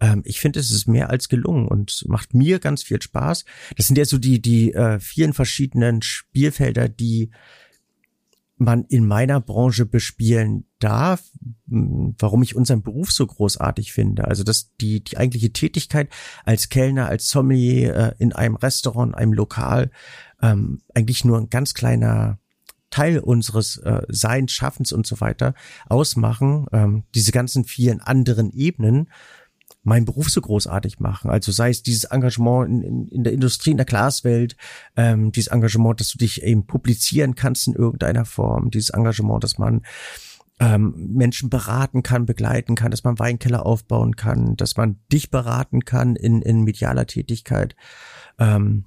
[0.00, 3.44] ähm, ich finde es ist mehr als gelungen und macht mir ganz viel Spaß.
[3.76, 7.30] Das sind ja so die die äh, vielen verschiedenen Spielfelder, die
[8.58, 11.22] man in meiner Branche bespielen darf,
[11.66, 14.26] warum ich unseren Beruf so großartig finde.
[14.26, 16.08] Also dass die die eigentliche Tätigkeit
[16.44, 19.90] als Kellner, als Sommelier äh, in einem Restaurant, einem Lokal
[20.40, 22.38] ähm, eigentlich nur ein ganz kleiner
[22.96, 25.52] Teil unseres äh, Seins, Schaffens und so weiter
[25.86, 29.10] ausmachen, ähm, diese ganzen vielen anderen Ebenen
[29.82, 31.30] meinen Beruf so großartig machen.
[31.30, 34.56] Also sei es dieses Engagement in, in, in der Industrie, in der Glaswelt,
[34.96, 39.58] ähm, dieses Engagement, dass du dich eben publizieren kannst in irgendeiner Form, dieses Engagement, dass
[39.58, 39.82] man
[40.58, 45.84] ähm, Menschen beraten kann, begleiten kann, dass man Weinkeller aufbauen kann, dass man dich beraten
[45.84, 47.76] kann in, in medialer Tätigkeit.
[48.38, 48.86] Ähm,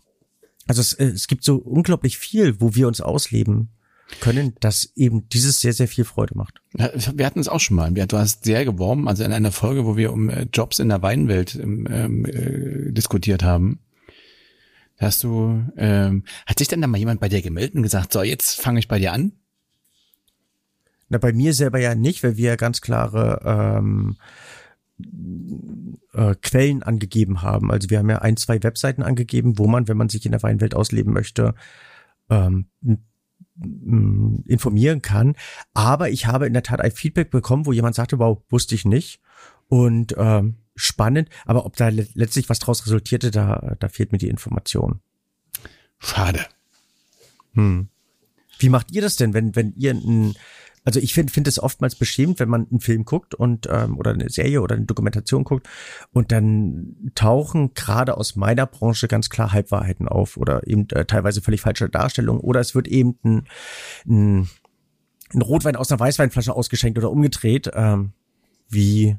[0.66, 3.70] also es, es gibt so unglaublich viel, wo wir uns ausleben
[4.22, 6.62] können, dass eben dieses sehr, sehr viel Freude macht.
[6.74, 7.92] Wir hatten es auch schon mal.
[7.92, 11.02] Du hast sehr geworben, also in einer Folge, wo wir um äh, Jobs in der
[11.02, 13.80] Weinwelt ähm, ähm, äh, diskutiert haben.
[14.98, 18.22] Hast du, ähm, hat sich denn da mal jemand bei dir gemeldet und gesagt, so,
[18.22, 19.32] jetzt fange ich bei dir an?
[21.08, 24.18] Na, bei mir selber ja nicht, weil wir ja ganz klare ähm,
[26.14, 27.72] äh, Quellen angegeben haben.
[27.72, 30.44] Also wir haben ja ein, zwei Webseiten angegeben, wo man, wenn man sich in der
[30.44, 31.56] Weinwelt ausleben möchte,
[32.30, 32.68] ähm,
[33.62, 35.36] informieren kann.
[35.74, 38.86] Aber ich habe in der Tat ein Feedback bekommen, wo jemand sagte, wow, wusste ich
[38.86, 39.20] nicht.
[39.68, 44.30] Und ähm, spannend, aber ob da letztlich was draus resultierte, da, da fehlt mir die
[44.30, 45.02] Information.
[46.00, 46.46] Schade.
[47.54, 47.90] Hm.
[48.60, 50.36] Wie macht ihr das denn, wenn, wenn ihr ein,
[50.90, 54.10] also ich finde finde es oftmals beschämend, wenn man einen Film guckt und ähm, oder
[54.10, 55.70] eine Serie oder eine Dokumentation guckt
[56.14, 61.44] und dann tauchen gerade aus meiner Branche ganz klar Halbwahrheiten auf oder eben äh, teilweise
[61.44, 63.48] völlig falsche Darstellungen oder es wird eben ein,
[64.08, 64.50] ein,
[65.32, 67.70] ein Rotwein aus einer Weißweinflasche ausgeschenkt oder umgedreht.
[67.76, 68.14] Ähm,
[68.68, 69.16] wie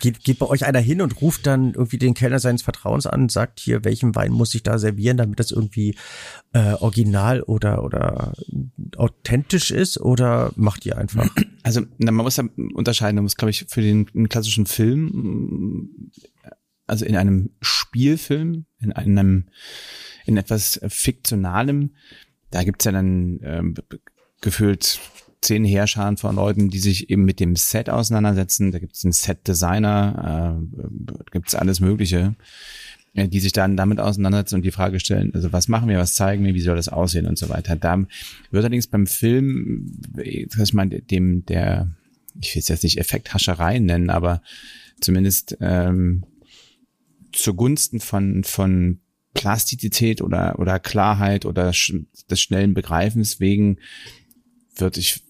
[0.00, 3.28] geht, geht bei euch einer hin und ruft dann irgendwie den Kellner seines Vertrauens an,
[3.28, 5.96] sagt hier, welchen Wein muss ich da servieren, damit das irgendwie
[6.52, 8.32] äh, original oder oder
[8.96, 11.28] authentisch ist oder macht ihr einfach?
[11.62, 16.12] Also na, man muss ja unterscheiden, man muss glaube ich für den klassischen Film,
[16.86, 19.46] also in einem Spielfilm, in einem
[20.26, 21.94] in etwas fiktionalem,
[22.50, 23.74] da gibt's ja dann ähm,
[24.40, 25.00] gefühlt
[25.46, 28.72] zehn Heerscharen von Leuten, die sich eben mit dem Set auseinandersetzen.
[28.72, 32.34] Da gibt es einen Set-Designer, äh, gibt es alles Mögliche,
[33.14, 36.16] äh, die sich dann damit auseinandersetzen und die Frage stellen, also was machen wir, was
[36.16, 37.76] zeigen wir, wie soll das aussehen und so weiter.
[37.76, 38.08] Da wird
[38.52, 41.92] allerdings beim Film, ich meine, dem, der,
[42.40, 44.42] ich will es jetzt nicht Effekthascherei nennen, aber
[45.00, 46.24] zumindest ähm,
[47.32, 48.98] zugunsten von, von
[49.34, 53.78] Plastizität oder, oder Klarheit oder des schnellen Begreifens wegen
[54.76, 55.22] wird ich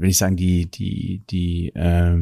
[0.00, 2.18] will ich sagen, die, die, die, äh,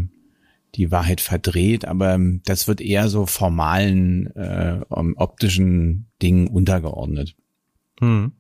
[0.75, 7.35] die Wahrheit verdreht, aber das wird eher so formalen, äh, optischen Dingen untergeordnet.
[8.01, 8.33] Hm.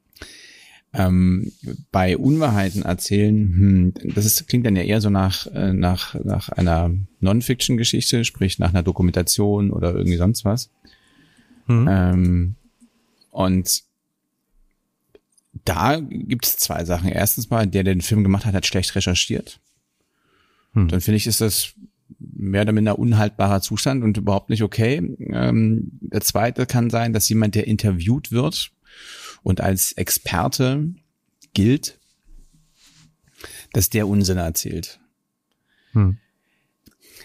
[0.92, 1.52] Ähm,
[1.92, 6.48] bei Unwahrheiten erzählen, hm, das ist, klingt dann ja eher so nach, äh, nach, nach
[6.48, 10.70] einer Non-Fiction-Geschichte, sprich nach einer Dokumentation oder irgendwie sonst was.
[11.66, 11.86] Mhm.
[11.88, 12.54] Ähm,
[13.30, 13.82] und
[15.68, 17.10] da gibt es zwei Sachen.
[17.10, 19.60] Erstens mal, der, der den Film gemacht hat, hat schlecht recherchiert.
[20.72, 20.88] Hm.
[20.88, 21.74] Dann finde ich, ist das
[22.18, 24.96] mehr oder minder unhaltbarer Zustand und überhaupt nicht okay.
[25.18, 28.70] Ähm, der zweite kann sein, dass jemand, der interviewt wird
[29.42, 30.88] und als Experte
[31.52, 31.98] gilt,
[33.74, 35.00] dass der Unsinn erzählt.
[35.92, 36.16] Hm.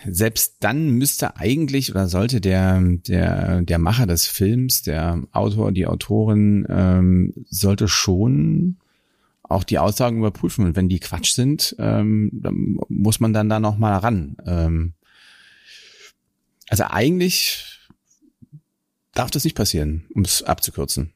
[0.10, 5.88] Selbst dann müsste eigentlich oder sollte der, der, der Macher des Films, der Autor, die
[5.88, 8.78] Autorin, ähm, sollte schon
[9.44, 10.66] auch die Aussagen überprüfen.
[10.66, 14.36] Und wenn die Quatsch sind, ähm, dann muss man dann da noch mal ran.
[14.46, 14.94] Ähm,
[16.70, 17.80] also eigentlich
[19.14, 21.14] darf das nicht passieren, um es abzukürzen.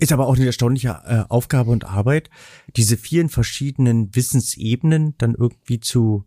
[0.00, 2.30] Ist aber auch eine erstaunliche äh, Aufgabe und Arbeit,
[2.76, 6.24] diese vielen verschiedenen Wissensebenen dann irgendwie zu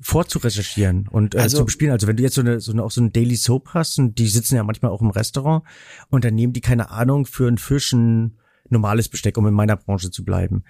[0.00, 1.92] vorzurecherchieren und äh, also, zu bespielen.
[1.92, 4.18] Also wenn du jetzt so eine, so eine auch so eine Daily Soap hast und
[4.18, 5.64] die sitzen ja manchmal auch im Restaurant
[6.10, 9.76] und dann nehmen die keine Ahnung für einen Fisch ein normales Besteck, um in meiner
[9.76, 10.64] Branche zu bleiben.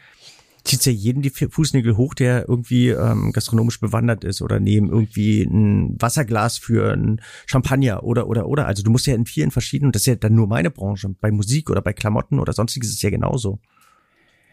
[0.64, 5.42] Zieht ja jeden die Fußnägel hoch, der irgendwie ähm, gastronomisch bewandert ist oder nehmen irgendwie
[5.42, 8.66] ein Wasserglas für ein Champagner oder oder oder.
[8.66, 11.30] Also du musst ja in vielen verschiedenen, das ist ja dann nur meine Branche, bei
[11.30, 13.60] Musik oder bei Klamotten oder sonstiges ist es ja genauso.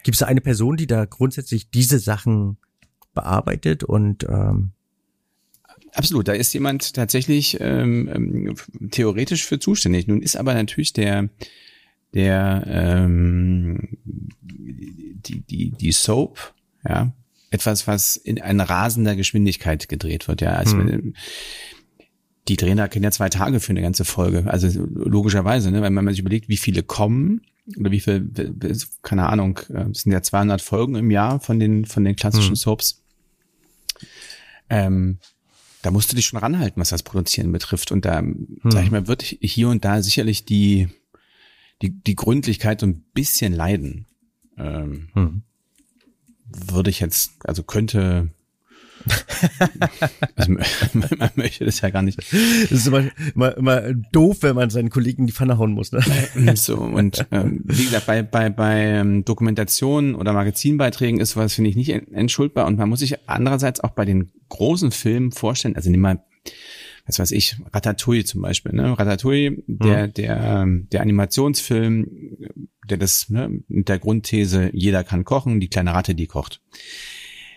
[0.04, 2.58] Gibt es da eine Person, die da grundsätzlich diese Sachen
[3.14, 4.72] bearbeitet und ähm,
[5.96, 8.56] Absolut, da ist jemand tatsächlich ähm, ähm,
[8.90, 10.08] theoretisch für zuständig.
[10.08, 11.30] Nun ist aber natürlich der
[12.16, 16.54] der ähm, die, die, die Soap,
[16.88, 17.14] ja,
[17.50, 20.54] etwas, was in einer rasender Geschwindigkeit gedreht wird, ja.
[20.54, 21.14] Also, hm.
[22.50, 24.44] Die Trainer kennen ja zwei Tage für eine ganze Folge.
[24.48, 27.42] Also logischerweise, ne, wenn man sich überlegt, wie viele kommen
[27.78, 28.30] oder wie viel,
[29.02, 32.50] keine Ahnung, äh, es sind ja 200 Folgen im Jahr von den von den klassischen
[32.50, 32.56] hm.
[32.56, 33.03] Soaps.
[34.74, 35.20] Ähm,
[35.82, 37.92] da musst du dich schon ranhalten, was das Produzieren betrifft.
[37.92, 38.60] Und da, hm.
[38.66, 40.90] sag ich mal, wird hier und da sicherlich die
[41.84, 44.08] die, die Gründlichkeit so ein bisschen leiden.
[44.58, 45.44] Ähm, hm.
[46.48, 48.30] Würde ich jetzt, also könnte
[50.36, 50.52] also,
[51.18, 52.18] man möchte das ja gar nicht.
[52.18, 53.04] Das ist immer,
[53.36, 55.92] immer, immer doof, wenn man seinen Kollegen die Pfanne hauen muss.
[55.92, 56.02] Ne?
[56.56, 61.70] So, und ähm, wie gesagt, bei, bei, bei ähm, Dokumentationen oder Magazinbeiträgen ist sowas, finde
[61.70, 62.66] ich, nicht entschuldbar.
[62.66, 66.24] Und man muss sich andererseits auch bei den großen Filmen vorstellen, also nimm mal
[67.06, 68.98] was weiß ich, Ratatouille zum Beispiel, ne?
[68.98, 70.14] Ratatouille, der, mhm.
[70.14, 72.08] der, ähm, der Animationsfilm,
[72.90, 76.62] der das, ne, mit der Grundthese, jeder kann kochen, die kleine Ratte, die kocht.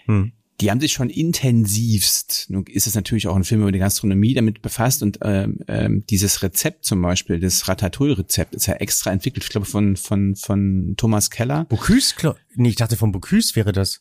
[0.07, 0.33] Mhm.
[0.61, 4.33] Die haben sich schon intensivst, nun ist es natürlich auch ein Film über die Gastronomie,
[4.33, 9.45] damit befasst und ähm, ähm, dieses Rezept zum Beispiel, das Ratatouille-Rezept, ist ja extra entwickelt,
[9.45, 11.67] ich glaube von von von Thomas Keller.
[11.67, 12.15] Bocuse,
[12.55, 14.01] nee, ich dachte von Bocuse wäre das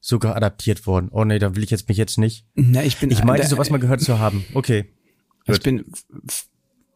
[0.00, 1.08] sogar adaptiert worden.
[1.10, 2.46] Oh nee, da will ich jetzt mich jetzt nicht.
[2.54, 3.10] Na, ich bin.
[3.10, 4.44] Ich meinte, da, sowas mal gehört zu haben.
[4.54, 4.86] Okay.
[5.44, 5.62] Ich Gut.
[5.62, 5.84] bin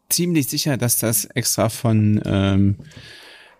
[0.09, 2.77] ziemlich sicher, dass das extra von, ähm,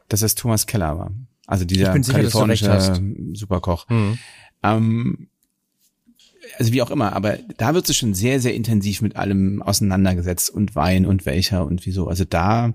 [0.09, 1.13] dass das Thomas Keller war.
[1.47, 3.01] Also dieser sicher, kalifornische
[3.33, 3.89] Superkoch.
[3.89, 4.19] Mhm.
[4.63, 5.29] Ähm,
[6.59, 10.51] also wie auch immer, aber da wird sich schon sehr, sehr intensiv mit allem auseinandergesetzt
[10.51, 12.09] und Wein und welcher und wieso.
[12.09, 12.75] Also da,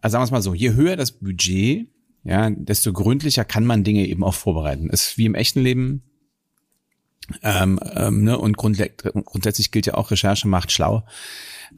[0.00, 1.88] also sagen wir es mal so, je höher das Budget,
[2.24, 4.90] ja, desto gründlicher kann man Dinge eben auch vorbereiten.
[4.90, 6.02] ist wie im echten Leben.
[7.42, 8.38] Ähm, ähm, ne?
[8.38, 11.04] Und grundsätzlich gilt ja auch, Recherche macht schlau.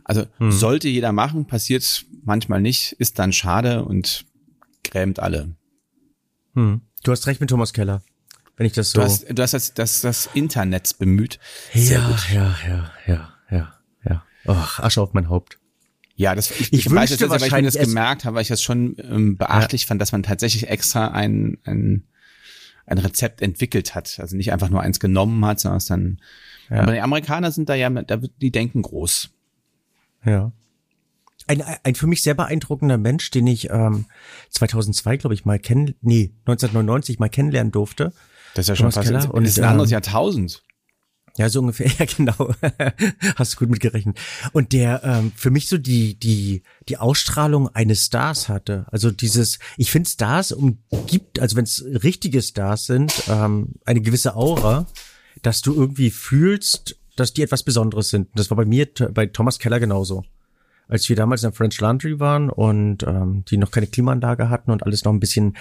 [0.04, 0.52] Also hm.
[0.52, 4.24] sollte jeder machen, passiert manchmal nicht, ist dann schade und
[4.84, 5.54] grämt alle.
[6.54, 6.80] Hm.
[7.02, 8.02] Du hast recht mit Thomas Keller.
[8.58, 9.00] Wenn ich das so.
[9.00, 11.38] Du hast, du hast das, das, das Internet bemüht.
[11.72, 12.30] Sehr ja, gut.
[12.30, 14.24] ja, ja, ja, ja, ja.
[14.46, 15.58] Ach, Asche auf mein Haupt.
[16.16, 18.48] Ja, das, ich, ich, ich weiß jetzt, weil ich mir das gemerkt habe, weil ich
[18.48, 19.86] das schon ähm, beachtlich ja.
[19.86, 22.08] fand, dass man tatsächlich extra ein, ein,
[22.86, 24.18] ein Rezept entwickelt hat.
[24.18, 26.18] Also nicht einfach nur eins genommen hat, sondern es dann.
[26.68, 26.80] Ja.
[26.80, 29.30] Aber die Amerikaner sind da ja, da, die denken groß.
[30.24, 30.50] Ja.
[31.46, 34.06] Ein, ein für mich sehr beeindruckender Mensch, den ich ähm,
[34.50, 38.12] 2002, glaube ich, mal kennen, nee, 1999 mal kennenlernen durfte.
[38.54, 40.62] Das ist ja schon fast, und, das ist ein anderes Jahrtausend.
[41.38, 42.52] Ja, so ungefähr, ja genau.
[43.37, 44.18] Hast du gut mitgerechnet.
[44.52, 48.87] Und der ähm, für mich so die, die, die Ausstrahlung eines Stars hatte.
[48.90, 54.34] Also dieses, ich finde Stars umgibt, also wenn es richtige Stars sind, ähm, eine gewisse
[54.34, 54.87] Aura,
[55.42, 58.28] dass du irgendwie fühlst, dass die etwas Besonderes sind.
[58.34, 60.24] Das war bei mir, bei Thomas Keller genauso.
[60.88, 64.70] Als wir damals in der French Laundry waren und ähm, die noch keine Klimaanlage hatten
[64.70, 65.57] und alles noch ein bisschen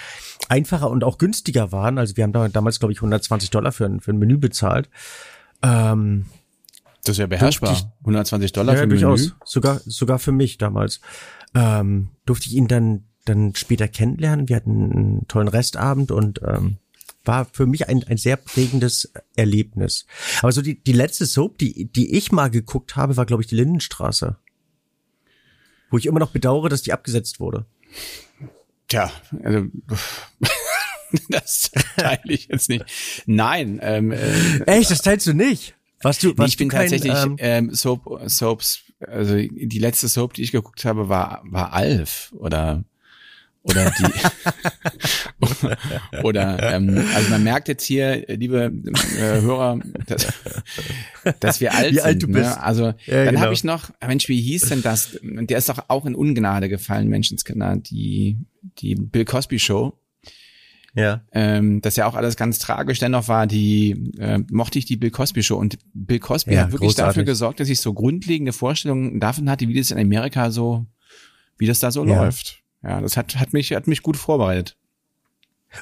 [0.49, 1.97] einfacher und auch günstiger waren.
[1.97, 4.89] Also wir haben da damals, glaube ich, 120 Dollar für ein, für ein Menü bezahlt.
[5.61, 6.25] Ähm,
[7.03, 7.73] das ist ja beherrschbar.
[7.73, 9.21] Ich, 120 Dollar ja, für durchaus.
[9.21, 9.31] Menü.
[9.45, 11.01] Sogar, sogar für mich damals.
[11.53, 14.49] Ähm, durfte ich ihn dann dann später kennenlernen.
[14.49, 16.77] Wir hatten einen tollen Restabend und ähm,
[17.25, 20.05] war für mich ein, ein sehr prägendes Erlebnis.
[20.41, 23.47] Aber so die, die letzte Soap, die, die ich mal geguckt habe, war, glaube ich,
[23.47, 24.37] die Lindenstraße.
[25.89, 27.65] Wo ich immer noch bedauere, dass die abgesetzt wurde.
[28.87, 29.11] Tja,
[29.43, 29.65] also
[31.29, 32.85] das teile ich jetzt nicht.
[33.25, 33.79] Nein.
[33.81, 35.75] Ähm, äh, Echt, das teilst du nicht?
[36.01, 40.33] Was du, was ich bin kein, tatsächlich ähm, ähm, Soap, Soaps, also die letzte Soap,
[40.33, 42.83] die ich geguckt habe, war, war Alf oder
[43.67, 44.05] oder die
[46.23, 48.71] oder ähm, also man merkt jetzt hier, liebe
[49.17, 50.27] äh, Hörer, dass,
[51.39, 52.05] dass wir alt wie sind.
[52.05, 52.33] Alt du ne?
[52.33, 52.57] bist.
[52.57, 53.41] Also ja, dann genau.
[53.41, 55.17] habe ich noch, Mensch, wie hieß denn das?
[55.21, 58.37] Der ist doch auch in Ungnade gefallen, Menschenskinder, die
[58.79, 59.93] die Bill Cosby Show.
[60.95, 61.21] Ja.
[61.31, 62.97] Ähm, das ja auch alles ganz tragisch.
[62.99, 66.71] Dennoch war die, äh, mochte ich die Bill Cosby Show und Bill Cosby Ja, hat
[66.71, 67.09] wirklich großartig.
[67.09, 70.87] dafür gesorgt, dass ich so grundlegende Vorstellungen davon hatte, wie das in Amerika so,
[71.59, 72.23] wie das da so Ja.
[72.23, 72.63] läuft.
[72.83, 74.77] Ja, das hat, hat mich, hat mich gut vorbereitet.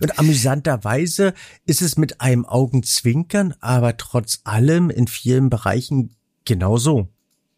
[0.02, 1.34] Und amüsanterweise
[1.66, 7.10] ist es mit einem Augenzwinkern, aber trotz allem in vielen Bereichen genauso.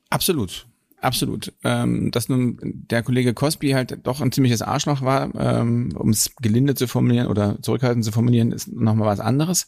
[0.09, 0.67] Absolut.
[0.99, 1.53] Absolut.
[1.63, 6.35] Ähm, dass nun der Kollege Cosby halt doch ein ziemliches Arschloch war, ähm, um es
[6.41, 9.67] gelinde zu formulieren oder zurückhaltend zu formulieren, ist nochmal was anderes.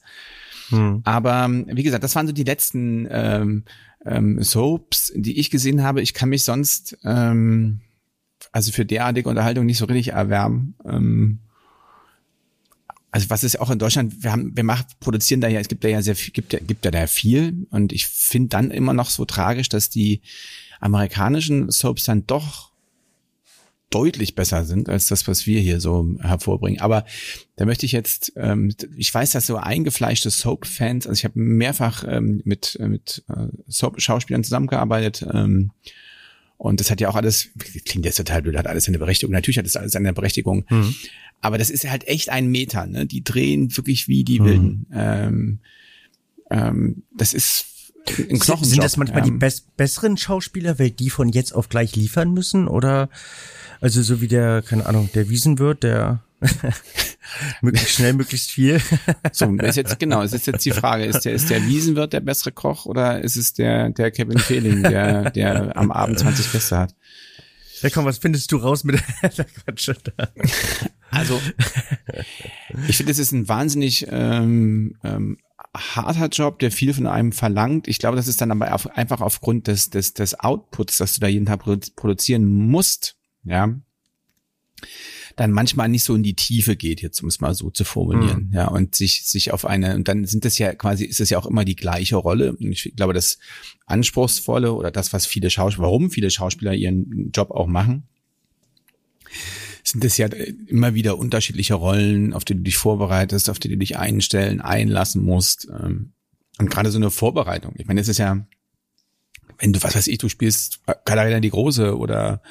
[0.70, 1.02] Hm.
[1.04, 3.64] Aber ähm, wie gesagt, das waren so die letzten ähm,
[4.06, 6.02] ähm, Soaps, die ich gesehen habe.
[6.02, 7.82] Ich kann mich sonst ähm,
[8.52, 10.76] also für derartige Unterhaltung nicht so richtig erwärmen.
[10.86, 11.40] Ähm,
[13.12, 15.84] also was ist auch in Deutschland, wir haben, wir machen, produzieren da ja, es gibt
[15.84, 19.10] da ja sehr viel, gibt gibt ja da viel und ich finde dann immer noch
[19.10, 20.22] so tragisch, dass die
[20.80, 22.70] amerikanischen Soaps dann doch
[23.90, 26.80] deutlich besser sind als das, was wir hier so hervorbringen.
[26.80, 27.06] Aber
[27.56, 32.04] da möchte ich jetzt, ähm, ich weiß, dass so eingefleischte Soap-Fans, also ich habe mehrfach
[32.08, 35.26] ähm, mit mit äh, Soap-Schauspielern zusammengearbeitet.
[35.34, 35.72] Ähm,
[36.60, 37.48] und das hat ja auch alles,
[37.86, 39.32] klingt jetzt total blöd, hat alles eine Berechtigung.
[39.32, 40.66] Natürlich hat es alles eine Berechtigung.
[40.70, 40.94] Mhm.
[41.40, 43.06] Aber das ist halt echt ein Meter, ne?
[43.06, 44.46] Die drehen wirklich wie die Mhm.
[44.46, 44.86] Wilden.
[44.94, 45.60] Ähm,
[46.52, 47.66] ähm, das ist
[48.18, 48.66] ein Knochenjob.
[48.66, 52.34] Sind das manchmal die ähm, bess besseren Schauspieler, weil die von jetzt auf gleich liefern
[52.34, 52.68] müssen?
[52.68, 53.10] Oder
[53.80, 56.26] also so wie der, keine Ahnung, der Wiesenwirt, der
[57.62, 58.82] möglichst schnell, möglichst viel.
[59.32, 62.52] So, ist jetzt genau, ist jetzt die Frage, ist der ist der Wiesenwirt der bessere
[62.52, 66.96] Koch oder ist es der der Kevin Fehling, der der am Abend 20 Gäste hat?
[67.82, 70.30] Ja, komm, was findest du raus mit der Quatsch da?
[71.12, 71.40] Also
[72.88, 75.38] ich finde, es ist ein wahnsinnig ähm, ähm,
[75.76, 77.88] harter Job, der viel von einem verlangt.
[77.88, 81.22] Ich glaube, das ist dann aber auf, einfach aufgrund des des des Outputs, dass du
[81.22, 83.74] da jeden Tag produ- produzieren musst, ja,
[85.40, 88.52] dann manchmal nicht so in die Tiefe geht, jetzt um es mal so zu formulieren,
[88.54, 91.38] ja, und sich sich auf eine und dann sind das ja quasi ist es ja
[91.38, 92.52] auch immer die gleiche Rolle.
[92.52, 93.40] Und ich glaube, das
[93.86, 98.04] anspruchsvolle oder das, was viele Schauspieler, warum viele Schauspieler ihren Job auch machen,
[99.84, 100.28] sind es ja
[100.68, 105.24] immer wieder unterschiedliche Rollen, auf die du dich vorbereitest, auf die du dich einstellen, einlassen
[105.24, 105.70] musst.
[105.70, 106.12] ähm,
[106.58, 107.76] Und gerade so eine Vorbereitung.
[107.78, 108.46] Ich meine, es ist ja,
[109.58, 112.42] wenn du, was weiß ich, du spielst Katharina die Große oder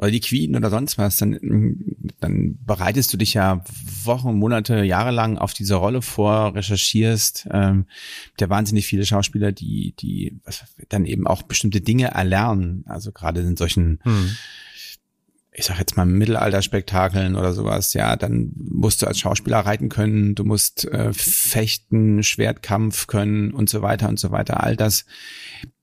[0.00, 1.38] oder die Queen oder sonst was, dann,
[2.20, 3.62] dann bereitest du dich ja
[4.04, 7.46] Wochen, Monate, Jahre lang auf diese Rolle vor, recherchierst.
[7.52, 7.84] Ähm,
[8.38, 12.82] der wahnsinnig viele Schauspieler, die, die was, dann eben auch bestimmte Dinge erlernen.
[12.86, 14.36] Also gerade in solchen Hm.
[15.52, 20.34] ich sag jetzt mal Mittelalterspektakeln oder sowas, ja, dann musst du als Schauspieler reiten können,
[20.34, 24.62] du musst äh, fechten, Schwertkampf können und so weiter und so weiter.
[24.62, 25.04] All das,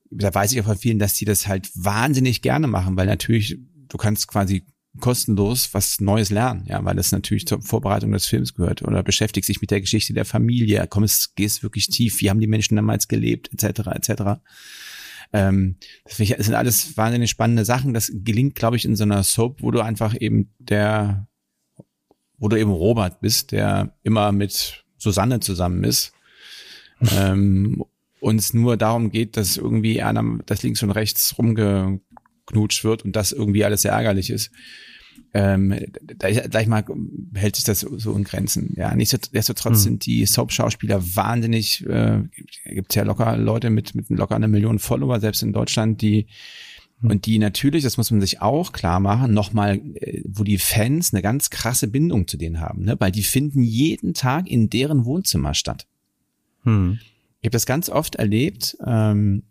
[0.10, 3.60] da weiß ich auch von vielen, dass die das halt wahnsinnig gerne machen, weil natürlich
[3.88, 4.65] du kannst quasi
[5.00, 9.50] kostenlos was Neues lernen, ja, weil das natürlich zur Vorbereitung des Films gehört oder beschäftigst
[9.50, 13.08] dich mit der Geschichte der Familie, kommst, gehst wirklich tief, wie haben die Menschen damals
[13.08, 14.23] gelebt, etc., etc.
[15.34, 17.93] Ähm, das sind alles wahnsinnig spannende Sachen.
[17.93, 21.28] Das gelingt, glaube ich, in so einer Soap, wo du einfach eben der,
[22.38, 26.13] wo du eben Robert bist, der immer mit Susanne zusammen ist.
[27.12, 27.84] ähm,
[28.19, 31.38] und es nur darum geht, dass irgendwie einer, das links und rechts
[32.48, 34.52] rumgeknutscht wird und das irgendwie alles sehr ärgerlich ist.
[35.33, 36.85] Ähm, da, sag ich mal,
[37.35, 38.73] hält sich das so in Grenzen.
[38.75, 39.83] Ja, nichtsdestotrotz Mhm.
[39.83, 42.21] sind die Soap-Schauspieler wahnsinnig, äh,
[42.65, 46.27] gibt's ja locker Leute mit, mit locker einer Million Follower, selbst in Deutschland, die
[47.04, 51.13] und die natürlich, das muss man sich auch klar machen, nochmal, äh, wo die Fans
[51.13, 52.95] eine ganz krasse Bindung zu denen haben, ne?
[52.98, 55.85] weil die finden jeden Tag in deren Wohnzimmer statt.
[56.63, 56.98] Hm.
[57.41, 59.43] Ich habe das ganz oft erlebt, ähm,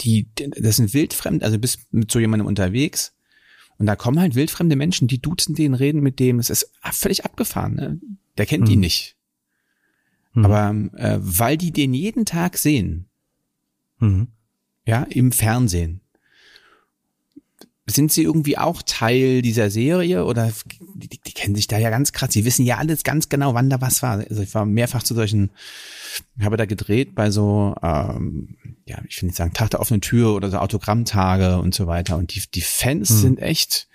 [0.00, 3.14] die, das sind wildfremd, also bist mit so jemandem unterwegs
[3.78, 7.24] und da kommen halt wildfremde Menschen, die duzen den, reden mit dem, es ist völlig
[7.24, 8.00] abgefahren, ne?
[8.38, 8.80] der kennt die Mhm.
[8.80, 9.16] nicht.
[10.32, 10.44] Hm.
[10.44, 13.06] Aber äh, weil die den jeden Tag sehen,
[13.98, 14.28] Hm.
[14.86, 16.00] ja, im Fernsehen,
[17.88, 20.52] sind sie irgendwie auch Teil dieser Serie oder
[20.94, 22.32] die, die, kennen sich da ja ganz krass.
[22.32, 24.18] Sie wissen ja alles ganz genau, wann da was war.
[24.28, 25.50] Also ich war mehrfach zu solchen,
[26.40, 28.56] habe da gedreht bei so, ähm,
[28.86, 32.16] ja, ich will nicht sagen Tag der offenen Tür oder so Autogrammtage und so weiter.
[32.16, 33.16] Und die, die Fans hm.
[33.18, 33.88] sind echt,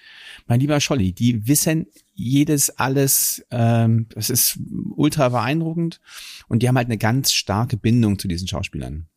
[0.47, 3.45] mein lieber Scholli, die wissen jedes alles.
[3.51, 4.57] Ähm, das ist
[4.95, 5.99] ultra beeindruckend
[6.47, 9.07] und die haben halt eine ganz starke Bindung zu diesen Schauspielern.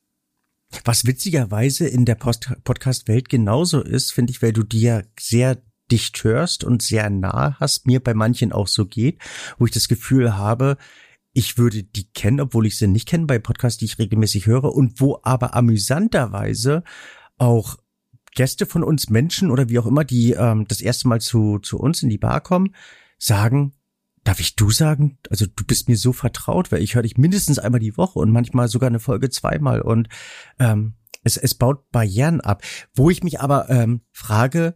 [0.84, 6.64] Was witzigerweise in der Podcast-Welt genauso ist, finde ich, weil du dir sehr dicht hörst
[6.64, 9.20] und sehr nah hast, mir bei manchen auch so geht,
[9.58, 10.76] wo ich das Gefühl habe,
[11.32, 14.72] ich würde die kennen, obwohl ich sie nicht kenne bei Podcasts, die ich regelmäßig höre
[14.72, 16.84] und wo aber amüsanterweise
[17.36, 17.76] auch
[18.34, 21.78] Gäste von uns Menschen oder wie auch immer, die ähm, das erste Mal zu, zu
[21.78, 22.74] uns in die Bar kommen,
[23.18, 23.72] sagen,
[24.24, 25.18] darf ich du sagen?
[25.30, 28.30] Also du bist mir so vertraut, weil ich höre dich mindestens einmal die Woche und
[28.32, 30.08] manchmal sogar eine Folge zweimal und
[30.58, 32.62] ähm, es, es baut Barrieren ab.
[32.94, 34.74] Wo ich mich aber ähm, frage,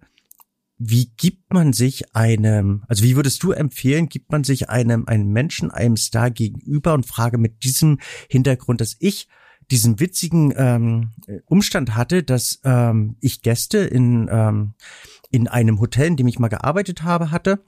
[0.78, 5.32] wie gibt man sich einem, also wie würdest du empfehlen, gibt man sich einem, einem
[5.32, 9.28] Menschen, einem Star gegenüber und frage mit diesem Hintergrund, dass ich
[9.70, 11.11] diesen witzigen ähm,
[11.46, 14.74] Umstand hatte, dass ähm, ich Gäste in, ähm,
[15.30, 17.64] in einem Hotel, in dem ich mal gearbeitet habe, hatte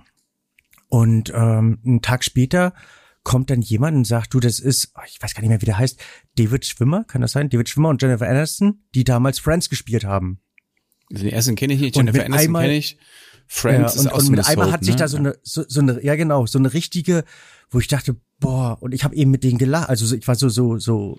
[0.91, 2.75] und ähm, einen Tag später
[3.23, 5.67] kommt dann jemand und sagt, du, das ist, oh, ich weiß gar nicht mehr, wie
[5.67, 5.99] der heißt,
[6.37, 7.49] David Schwimmer, kann das sein?
[7.49, 10.41] David Schwimmer und Jennifer Aniston, die damals Friends gespielt haben.
[11.13, 12.99] Also den ersten kenne ich nicht, Jennifer Aniston kenne ich.
[13.47, 14.99] Friends ja, und, ist auch und mit einmal hat sich ne?
[14.99, 17.25] da so eine, so, so eine, ja genau, so eine richtige,
[17.71, 20.49] wo ich dachte, boah, und ich habe eben mit denen gelacht, also ich war so,
[20.49, 21.19] so, so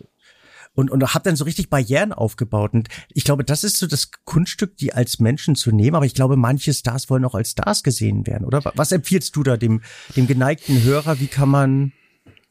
[0.73, 2.73] und, und habe dann so richtig Barrieren aufgebaut.
[2.73, 5.95] Und ich glaube, das ist so das Kunststück, die als Menschen zu nehmen.
[5.95, 8.61] Aber ich glaube, manche Stars wollen auch als Stars gesehen werden, oder?
[8.75, 9.81] Was empfiehlst du da dem,
[10.15, 11.19] dem geneigten Hörer?
[11.19, 11.91] Wie kann man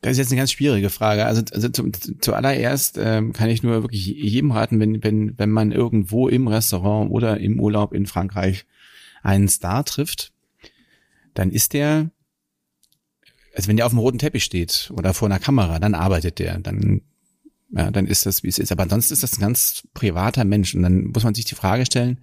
[0.03, 1.27] das ist jetzt eine ganz schwierige Frage.
[1.27, 1.91] Also, also zu,
[2.21, 7.11] zuallererst ähm, kann ich nur wirklich jedem raten, wenn, wenn, wenn man irgendwo im Restaurant
[7.11, 8.65] oder im Urlaub in Frankreich
[9.23, 10.33] einen Star trifft,
[11.35, 12.11] dann ist der,
[13.55, 16.59] also wenn der auf dem roten Teppich steht oder vor einer Kamera, dann arbeitet der,
[16.59, 17.03] dann
[17.73, 18.73] ja, dann ist das, wie es ist.
[18.73, 20.75] Aber ansonsten ist das ein ganz privater Mensch.
[20.75, 22.21] Und dann muss man sich die Frage stellen,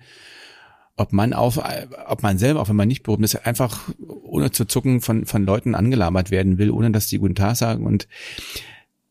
[0.97, 1.59] ob man auf,
[2.07, 3.87] ob man selber, auch wenn man nicht berufen ist, einfach
[4.23, 7.85] ohne zu zucken von, von Leuten angelabert werden will, ohne dass die guten Tag sagen.
[7.85, 8.07] Und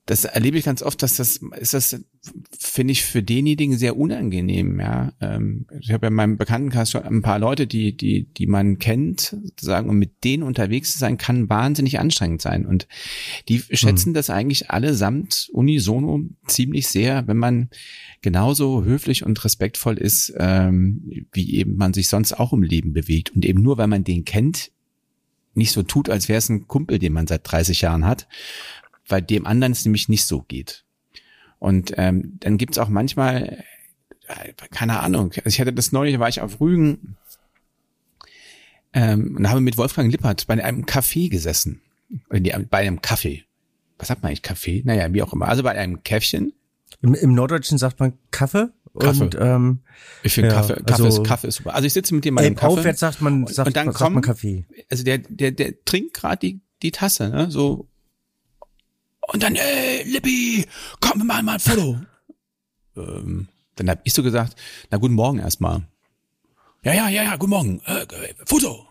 [0.06, 2.00] das erlebe ich ganz oft, dass das ist das
[2.56, 4.78] finde ich für denjenigen sehr unangenehm.
[4.78, 8.46] Ja, ähm, ich habe ja in meinem Bekanntenkreis schon ein paar Leute, die die die
[8.46, 12.86] man kennt, sagen und mit denen unterwegs zu sein kann wahnsinnig anstrengend sein und
[13.48, 14.14] die schätzen mhm.
[14.14, 17.68] das eigentlich allesamt unisono ziemlich sehr, wenn man
[18.22, 23.34] genauso höflich und respektvoll ist, ähm, wie eben man sich sonst auch im Leben bewegt
[23.34, 24.70] und eben nur weil man den kennt
[25.56, 28.28] nicht so tut, als wäre es ein Kumpel, den man seit 30 Jahren hat,
[29.08, 30.84] weil dem anderen es nämlich nicht so geht.
[31.58, 33.64] Und ähm, dann gibt's auch manchmal,
[34.26, 37.16] äh, keine Ahnung, also ich hatte das neulich, war ich auf Rügen
[38.92, 41.82] ähm, und habe mit Wolfgang Lippert bei einem Café gesessen.
[42.28, 43.44] Bei einem Kaffee.
[43.98, 44.82] Was sagt man eigentlich Kaffee?
[44.84, 45.48] Naja, wie auch immer.
[45.48, 46.52] Also bei einem Käffchen.
[47.02, 48.70] Im, im Norddeutschen sagt man Kaffee.
[48.98, 49.24] Kaffee.
[49.24, 49.80] Und, ähm,
[50.22, 51.74] ich finde ja, Kaffee, Kaffee, also, ist, Kaffee ist super.
[51.74, 52.78] Also ich sitze mit dem bei dem Kaffee.
[52.78, 54.64] Aufwärts sagt man, sagt, und dann sagt man Kaffee.
[54.90, 57.50] Also der, der, der trinkt gerade die, die Tasse, ne?
[57.50, 57.88] So
[59.28, 60.66] und dann, ey, Lippi,
[61.00, 62.00] komm, wir machen mal ein Foto.
[62.96, 64.56] ähm, dann hab ich so gesagt,
[64.90, 65.86] na guten Morgen erstmal.
[66.82, 67.80] Ja, ja, ja, ja, guten Morgen.
[67.84, 68.06] Äh,
[68.46, 68.86] Foto.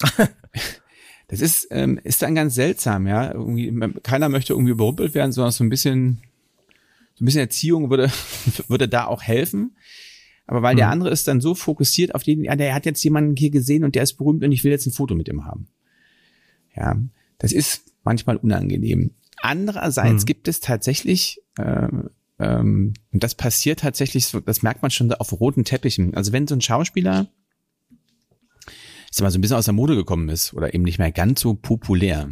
[1.28, 3.32] das ist, ähm, ist dann ganz seltsam, ja.
[3.32, 3.72] Irgendwie,
[4.02, 6.22] keiner möchte irgendwie überrumpelt werden, sondern so ein bisschen,
[7.14, 8.10] so ein bisschen Erziehung würde,
[8.68, 9.76] würde da auch helfen.
[10.46, 10.78] Aber weil mhm.
[10.78, 13.84] der andere ist dann so fokussiert auf den, ja, der hat jetzt jemanden hier gesehen
[13.84, 15.68] und der ist berühmt und ich will jetzt ein Foto mit ihm haben.
[16.76, 16.96] Ja,
[17.38, 19.10] das ist manchmal unangenehm.
[19.42, 20.26] Andererseits mhm.
[20.26, 21.88] gibt es tatsächlich, äh,
[22.38, 26.14] ähm, und das passiert tatsächlich, so, das merkt man schon auf roten Teppichen.
[26.14, 27.28] Also wenn so ein Schauspieler
[29.16, 31.12] ich sag mal, so ein bisschen aus der Mode gekommen ist oder eben nicht mehr
[31.12, 32.28] ganz so populär,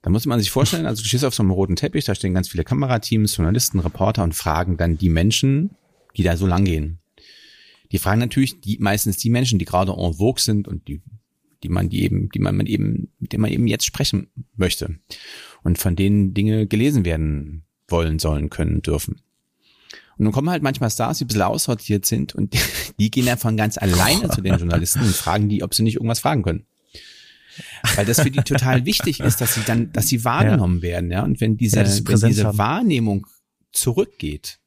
[0.00, 2.34] dann muss man sich vorstellen, also du stehst auf so einem roten Teppich, da stehen
[2.34, 5.70] ganz viele Kamerateams, Journalisten, Reporter und fragen dann die Menschen,
[6.16, 6.98] die da so lang gehen.
[7.92, 11.02] Die fragen natürlich die, meistens die Menschen, die gerade en vogue sind und die
[11.62, 14.98] die man die eben, die man eben, mit denen man eben jetzt sprechen möchte
[15.62, 19.22] und von denen Dinge gelesen werden wollen, sollen, können, dürfen.
[20.18, 22.54] Und nun kommen halt manchmal Stars, die ein bisschen aussortiert sind und
[22.98, 25.94] die gehen dann von ganz alleine zu den Journalisten und fragen die, ob sie nicht
[25.94, 26.66] irgendwas fragen können.
[27.96, 30.82] Weil das für die total wichtig ist, dass sie dann, dass sie wahrgenommen ja.
[30.82, 31.24] werden, ja.
[31.24, 33.26] Und wenn diese, ja, wenn diese Wahrnehmung
[33.72, 34.60] zurückgeht,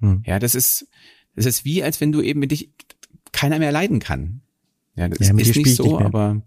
[0.00, 0.22] hm.
[0.24, 0.86] ja, das ist,
[1.34, 2.70] das ist wie, als wenn du eben mit dich
[3.32, 4.40] keiner mehr leiden kann.
[4.98, 6.42] Ja, das ja, ist nicht so, aber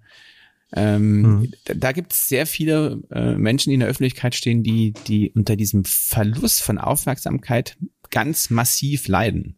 [0.73, 1.51] ähm, mhm.
[1.65, 5.31] da, da gibt es sehr viele äh, Menschen, die in der Öffentlichkeit stehen, die, die
[5.31, 7.77] unter diesem Verlust von Aufmerksamkeit
[8.09, 9.57] ganz massiv leiden.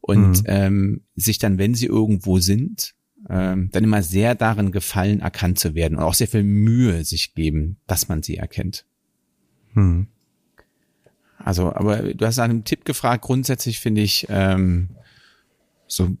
[0.00, 0.44] und mhm.
[0.46, 2.94] ähm, sich dann, wenn sie irgendwo sind,
[3.28, 7.34] ähm, dann immer sehr darin gefallen, erkannt zu werden und auch sehr viel Mühe sich
[7.34, 8.86] geben, dass man sie erkennt.
[9.74, 10.06] Mhm.
[11.36, 13.22] Also, aber du hast nach einem Tipp gefragt.
[13.22, 14.90] Grundsätzlich finde ich ähm,
[15.86, 16.16] so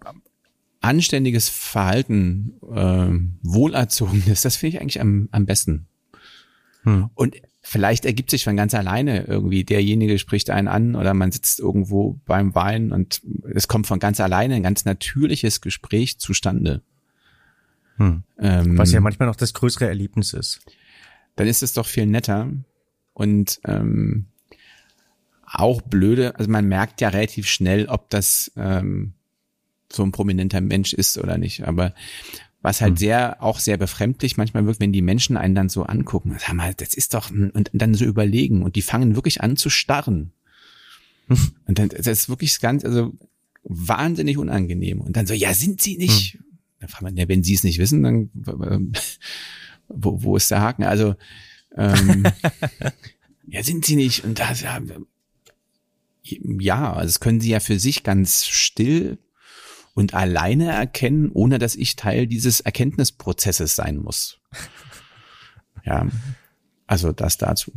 [0.80, 5.86] anständiges Verhalten, ähm, wohlerzogenes, das finde ich eigentlich am, am besten.
[6.82, 7.10] Hm.
[7.14, 11.58] Und vielleicht ergibt sich von ganz alleine irgendwie, derjenige spricht einen an oder man sitzt
[11.58, 13.20] irgendwo beim Wein und
[13.54, 16.82] es kommt von ganz alleine ein ganz natürliches Gespräch zustande.
[17.96, 18.22] Hm.
[18.38, 20.60] Ähm, Was ja manchmal noch das größere Erlebnis ist.
[21.36, 22.50] Dann ist es doch viel netter
[23.12, 24.26] und ähm,
[25.44, 29.14] auch blöde, also man merkt ja relativ schnell, ob das ähm,
[29.92, 31.66] so ein prominenter Mensch ist oder nicht.
[31.66, 31.94] Aber
[32.60, 32.96] was halt hm.
[32.96, 36.74] sehr, auch sehr befremdlich manchmal wirkt, wenn die Menschen einen dann so angucken, sag mal,
[36.74, 40.32] das ist doch, und dann so überlegen und die fangen wirklich an zu starren.
[41.66, 43.12] Und dann, das ist wirklich ganz, also
[43.62, 45.02] wahnsinnig unangenehm.
[45.02, 46.32] Und dann so, ja, sind sie nicht?
[46.32, 46.44] Hm.
[46.80, 48.30] Dann fragt man, ja, wenn sie es nicht wissen, dann,
[49.88, 50.84] wo, wo ist der Haken?
[50.84, 51.16] Also,
[51.76, 52.24] ähm,
[53.46, 54.24] ja, sind sie nicht?
[54.24, 54.80] Und das, ja,
[56.22, 59.18] ja, also das können sie ja für sich ganz still
[59.98, 64.38] und alleine erkennen, ohne dass ich Teil dieses Erkenntnisprozesses sein muss.
[65.84, 66.06] Ja,
[66.86, 67.72] also das dazu.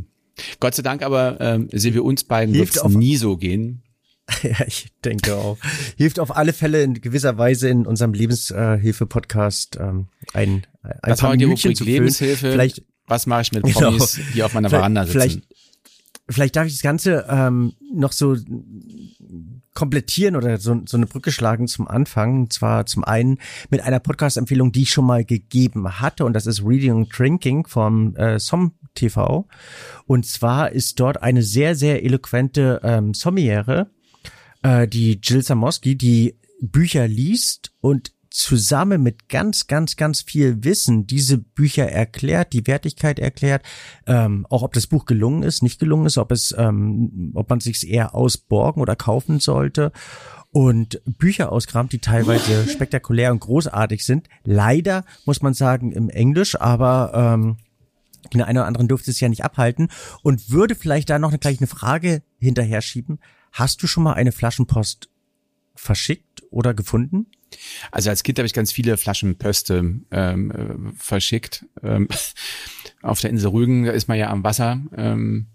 [0.59, 3.83] Gott sei Dank aber ähm, sehen wir uns beiden wird es nie so gehen.
[4.43, 5.57] Ja, ich denke auch.
[5.97, 11.35] Hilft auf alle Fälle in gewisser Weise in unserem Lebenshilfe-Podcast ähm, ein, ein das paar
[11.35, 12.51] Minütchen zu Lebenshilfe.
[12.51, 13.79] Vielleicht, was mache ich mit genau.
[13.79, 14.27] Promis, genau.
[14.33, 15.11] die auf meiner Veranda sitzen?
[15.13, 15.41] Vielleicht,
[16.31, 18.35] vielleicht darf ich das Ganze ähm, noch so
[19.73, 22.41] komplettieren oder so, so eine Brücke schlagen zum Anfang.
[22.41, 23.37] Und zwar zum einen
[23.69, 26.25] mit einer Podcast-Empfehlung, die ich schon mal gegeben hatte.
[26.25, 29.47] Und das ist Reading and Drinking vom äh, Som TV.
[30.05, 33.89] Und zwar ist dort eine sehr, sehr eloquente ähm, Sommeliere,
[34.63, 41.05] äh, die Jill Samoski, die Bücher liest und zusammen mit ganz, ganz, ganz viel Wissen
[41.05, 43.63] diese Bücher erklärt, die Wertigkeit erklärt,
[44.07, 47.59] ähm, auch ob das Buch gelungen ist, nicht gelungen ist, ob es, ähm, ob man
[47.59, 49.91] sich eher ausborgen oder kaufen sollte
[50.51, 54.29] und Bücher auskramt, die teilweise spektakulär und großartig sind.
[54.43, 57.57] Leider muss man sagen im Englisch, aber ähm,
[58.33, 59.89] den einen oder anderen dürfte es ja nicht abhalten
[60.23, 63.19] und würde vielleicht da noch eine, gleich eine Frage hinterher schieben.
[63.51, 65.09] Hast du schon mal eine Flaschenpost
[65.75, 67.27] verschickt oder gefunden?
[67.91, 71.65] Also als Kind habe ich ganz viele Flaschenpöste ähm, äh, verschickt.
[71.83, 72.07] Ähm,
[73.01, 74.79] auf der Insel Rügen, da ist man ja am Wasser.
[74.95, 75.47] Ähm,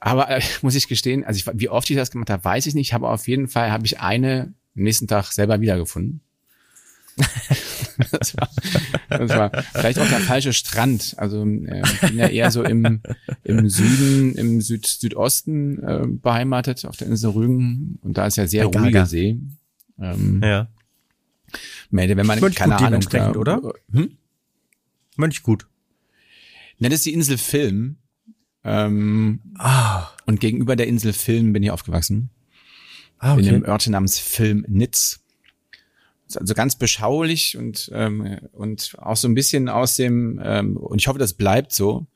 [0.00, 2.74] aber äh, muss ich gestehen, also ich, wie oft ich das gemacht habe, weiß ich
[2.74, 2.94] nicht.
[2.94, 6.20] Aber auf jeden Fall habe ich eine am nächsten Tag selber wiedergefunden.
[8.10, 8.50] das, war,
[9.08, 11.14] das war vielleicht auch der falsche Strand.
[11.16, 13.02] Also äh, ich bin ja eher so im,
[13.44, 17.98] im Süden, im Süd, Südosten äh, beheimatet, auf der Insel Rügen.
[18.02, 19.38] Und da ist ja sehr ruhiger See.
[19.98, 20.68] Ähm, ja.
[21.90, 23.62] Melde, wenn man Mönch keine Ahnung entsprechend, oder?
[23.92, 24.16] Hm?
[25.16, 25.66] Mönch gut.
[26.80, 27.96] Das ist die Insel Film.
[28.64, 30.08] Ähm, ah.
[30.26, 32.30] Und gegenüber der Insel Film bin ich aufgewachsen.
[33.18, 33.42] Ah, okay.
[33.42, 35.20] In einem Örtchen namens Film Nitz.
[36.34, 41.06] Also ganz beschaulich und, ähm, und auch so ein bisschen aus dem, ähm, und ich
[41.06, 42.06] hoffe, das bleibt so,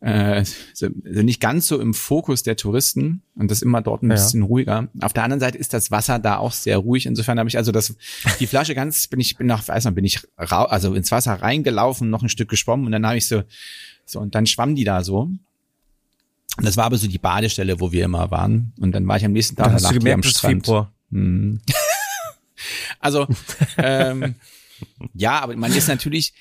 [0.00, 0.44] äh,
[0.74, 4.14] sind nicht ganz so im Fokus der Touristen und das immer dort ein ja.
[4.14, 4.88] bisschen ruhiger.
[5.00, 7.06] Auf der anderen Seite ist das Wasser da auch sehr ruhig.
[7.06, 7.96] Insofern habe ich also das
[8.38, 11.34] die Flasche ganz bin ich bin nach weiß noch bin ich rau, also ins Wasser
[11.34, 13.42] reingelaufen, noch ein Stück geschwommen und dann habe ich so
[14.04, 15.22] so und dann schwamm die da so.
[16.56, 19.24] Und das war aber so die Badestelle, wo wir immer waren und dann war ich
[19.24, 20.66] am nächsten Tag da gemerkt, am Strand.
[20.66, 20.92] Februar.
[21.10, 21.60] Hm.
[23.00, 23.26] also
[23.76, 24.36] ähm,
[25.14, 26.34] ja, aber man ist natürlich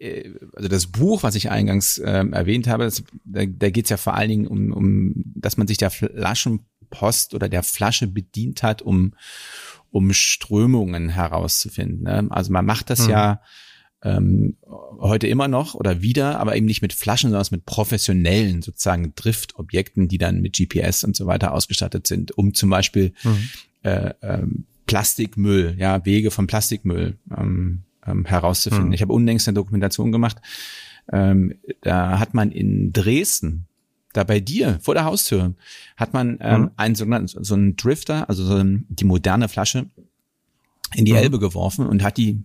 [0.00, 3.96] also das Buch, was ich eingangs ähm, erwähnt habe, das, da, da geht es ja
[3.96, 8.82] vor allen Dingen um, um, dass man sich der Flaschenpost oder der Flasche bedient hat,
[8.82, 9.14] um,
[9.90, 12.02] um Strömungen herauszufinden.
[12.02, 12.26] Ne?
[12.30, 13.10] Also man macht das mhm.
[13.10, 13.40] ja
[14.02, 14.56] ähm,
[15.00, 20.08] heute immer noch oder wieder, aber eben nicht mit Flaschen, sondern mit professionellen sozusagen Driftobjekten,
[20.08, 23.48] die dann mit GPS und so weiter ausgestattet sind, um zum Beispiel mhm.
[23.82, 28.88] äh, ähm, Plastikmüll, ja, Wege von Plastikmüll ähm, ähm, herauszufinden.
[28.88, 28.94] Mhm.
[28.94, 30.38] Ich habe unlängst eine Dokumentation gemacht.
[31.12, 33.66] Ähm, da hat man in Dresden,
[34.12, 35.54] da bei dir vor der Haustür,
[35.96, 36.70] hat man ähm, mhm.
[36.76, 39.86] einen sogenannten so einen Drifter, also so ein, die moderne Flasche
[40.94, 41.18] in die mhm.
[41.18, 42.42] Elbe geworfen und hat die,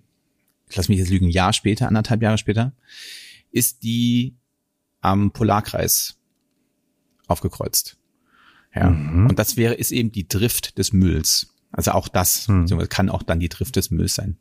[0.76, 2.74] lass mich jetzt lügen, ein Jahr später, anderthalb Jahre später,
[3.52, 4.36] ist die
[5.02, 6.18] am Polarkreis
[7.28, 7.98] aufgekreuzt.
[8.76, 8.90] Ja.
[8.90, 9.28] Mhm.
[9.28, 11.54] Und das wäre, ist eben die Drift des Mülls.
[11.72, 12.68] Also auch das mhm.
[12.90, 14.38] kann auch dann die Drift des Mülls sein.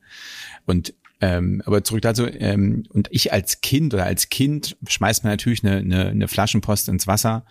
[0.66, 5.32] Und ähm, aber zurück dazu, ähm, und ich als Kind oder als Kind schmeißt man
[5.32, 7.44] natürlich eine, eine, eine Flaschenpost ins Wasser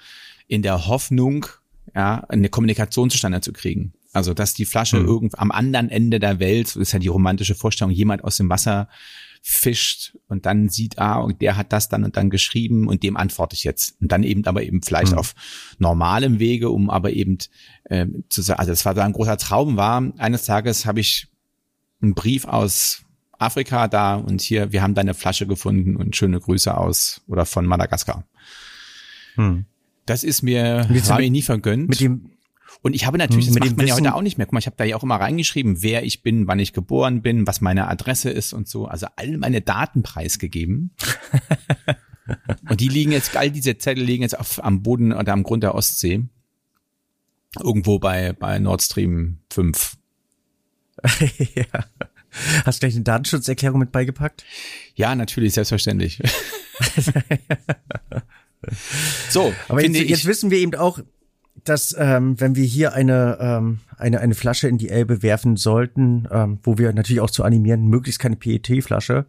[0.47, 1.45] in der Hoffnung,
[1.95, 3.93] ja, eine Kommunikation zustande zu kriegen.
[4.11, 5.07] Also, dass die Flasche mhm.
[5.07, 8.49] irgend am anderen Ende der Welt, so ist ja die romantische Vorstellung, jemand aus dem
[8.49, 8.89] Wasser
[9.41, 13.15] fischt und dann sieht, ah, und der hat das dann und dann geschrieben und dem
[13.15, 14.01] antworte ich jetzt.
[14.01, 15.19] Und dann eben aber eben vielleicht mhm.
[15.19, 15.35] auf
[15.77, 17.37] normalem Wege, um aber eben
[17.85, 20.11] äh, zu sagen, also das war da ein großer Traum war.
[20.17, 21.27] Eines Tages habe ich
[22.01, 23.03] einen Brief aus
[23.39, 27.65] Afrika da und hier, wir haben deine Flasche gefunden und schöne Grüße aus oder von
[27.65, 28.25] Madagaskar.
[29.35, 29.65] Hm.
[30.05, 31.89] Das ist mir, war mir nie vergönnt.
[31.89, 32.31] Mit dem,
[32.81, 34.47] und ich habe natürlich, das macht man ja heute auch nicht mehr.
[34.47, 37.21] Guck mal, ich habe da ja auch immer reingeschrieben, wer ich bin, wann ich geboren
[37.21, 38.85] bin, was meine Adresse ist und so.
[38.85, 40.91] Also all meine Daten preisgegeben.
[42.69, 45.63] und die liegen jetzt, all diese Zettel liegen jetzt auf, am Boden oder am Grund
[45.63, 46.23] der Ostsee.
[47.59, 49.97] Irgendwo bei, bei Nord Stream 5.
[51.55, 51.85] ja.
[52.65, 54.45] Hast du gleich eine Datenschutzerklärung mit beigepackt?
[54.95, 56.21] Ja, natürlich, selbstverständlich.
[59.29, 60.99] so, aber jetzt, jetzt wissen wir eben auch,
[61.63, 66.27] dass ähm, wenn wir hier eine, ähm, eine, eine Flasche in die Elbe werfen sollten,
[66.31, 69.25] ähm, wo wir natürlich auch zu animieren, möglichst keine PET-Flasche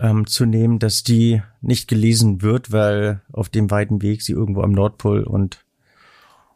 [0.00, 4.62] ähm, zu nehmen, dass die nicht gelesen wird, weil auf dem weiten Weg sie irgendwo
[4.62, 5.64] am Nordpol und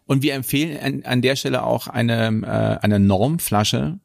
[0.07, 4.01] und wir empfehlen an, an der Stelle auch eine, äh, eine Normflasche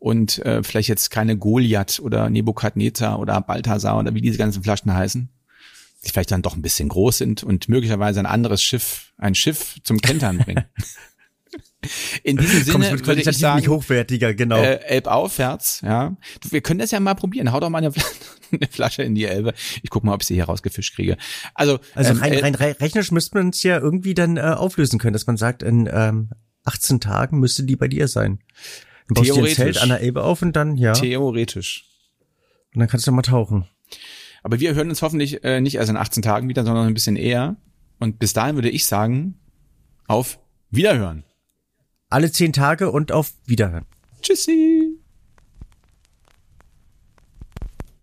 [0.00, 4.92] und äh, vielleicht jetzt keine Goliath oder Nebukadnezar oder Balthasar oder wie diese ganzen Flaschen
[4.92, 5.28] heißen,
[6.04, 9.76] die vielleicht dann doch ein bisschen groß sind und möglicherweise ein anderes Schiff, ein Schiff
[9.84, 10.64] zum Kentern bringen.
[12.22, 14.58] In diesem Sinne Komm, würde ich sagen, hochwertiger, genau.
[14.58, 16.16] Äh, Elbaufwärts, ja.
[16.48, 17.52] Wir können das ja mal probieren.
[17.52, 17.92] Hau doch mal eine,
[18.52, 19.54] eine Flasche in die Elbe.
[19.82, 21.16] Ich guck mal, ob ich sie hier rausgefischt kriege.
[21.54, 24.98] Also, also ähm, rein, rein, rein rechnerisch müsste man es ja irgendwie dann äh, auflösen
[24.98, 26.30] können, dass man sagt, in ähm,
[26.64, 28.40] 18 Tagen müsste die bei dir sein.
[29.14, 29.56] Theoretisch.
[29.56, 30.92] Dir ein Zelt an der Elbe auf und dann, ja.
[30.92, 31.84] Theoretisch.
[32.74, 33.66] Und dann kannst du mal tauchen.
[34.42, 37.16] Aber wir hören uns hoffentlich äh, nicht erst in 18 Tagen wieder, sondern ein bisschen
[37.16, 37.56] eher.
[37.98, 39.38] Und bis dahin würde ich sagen,
[40.06, 40.38] auf
[40.70, 41.24] Wiederhören.
[42.08, 43.86] Alle zehn Tage und auf Wiederhören.
[44.22, 44.79] Tschüssi.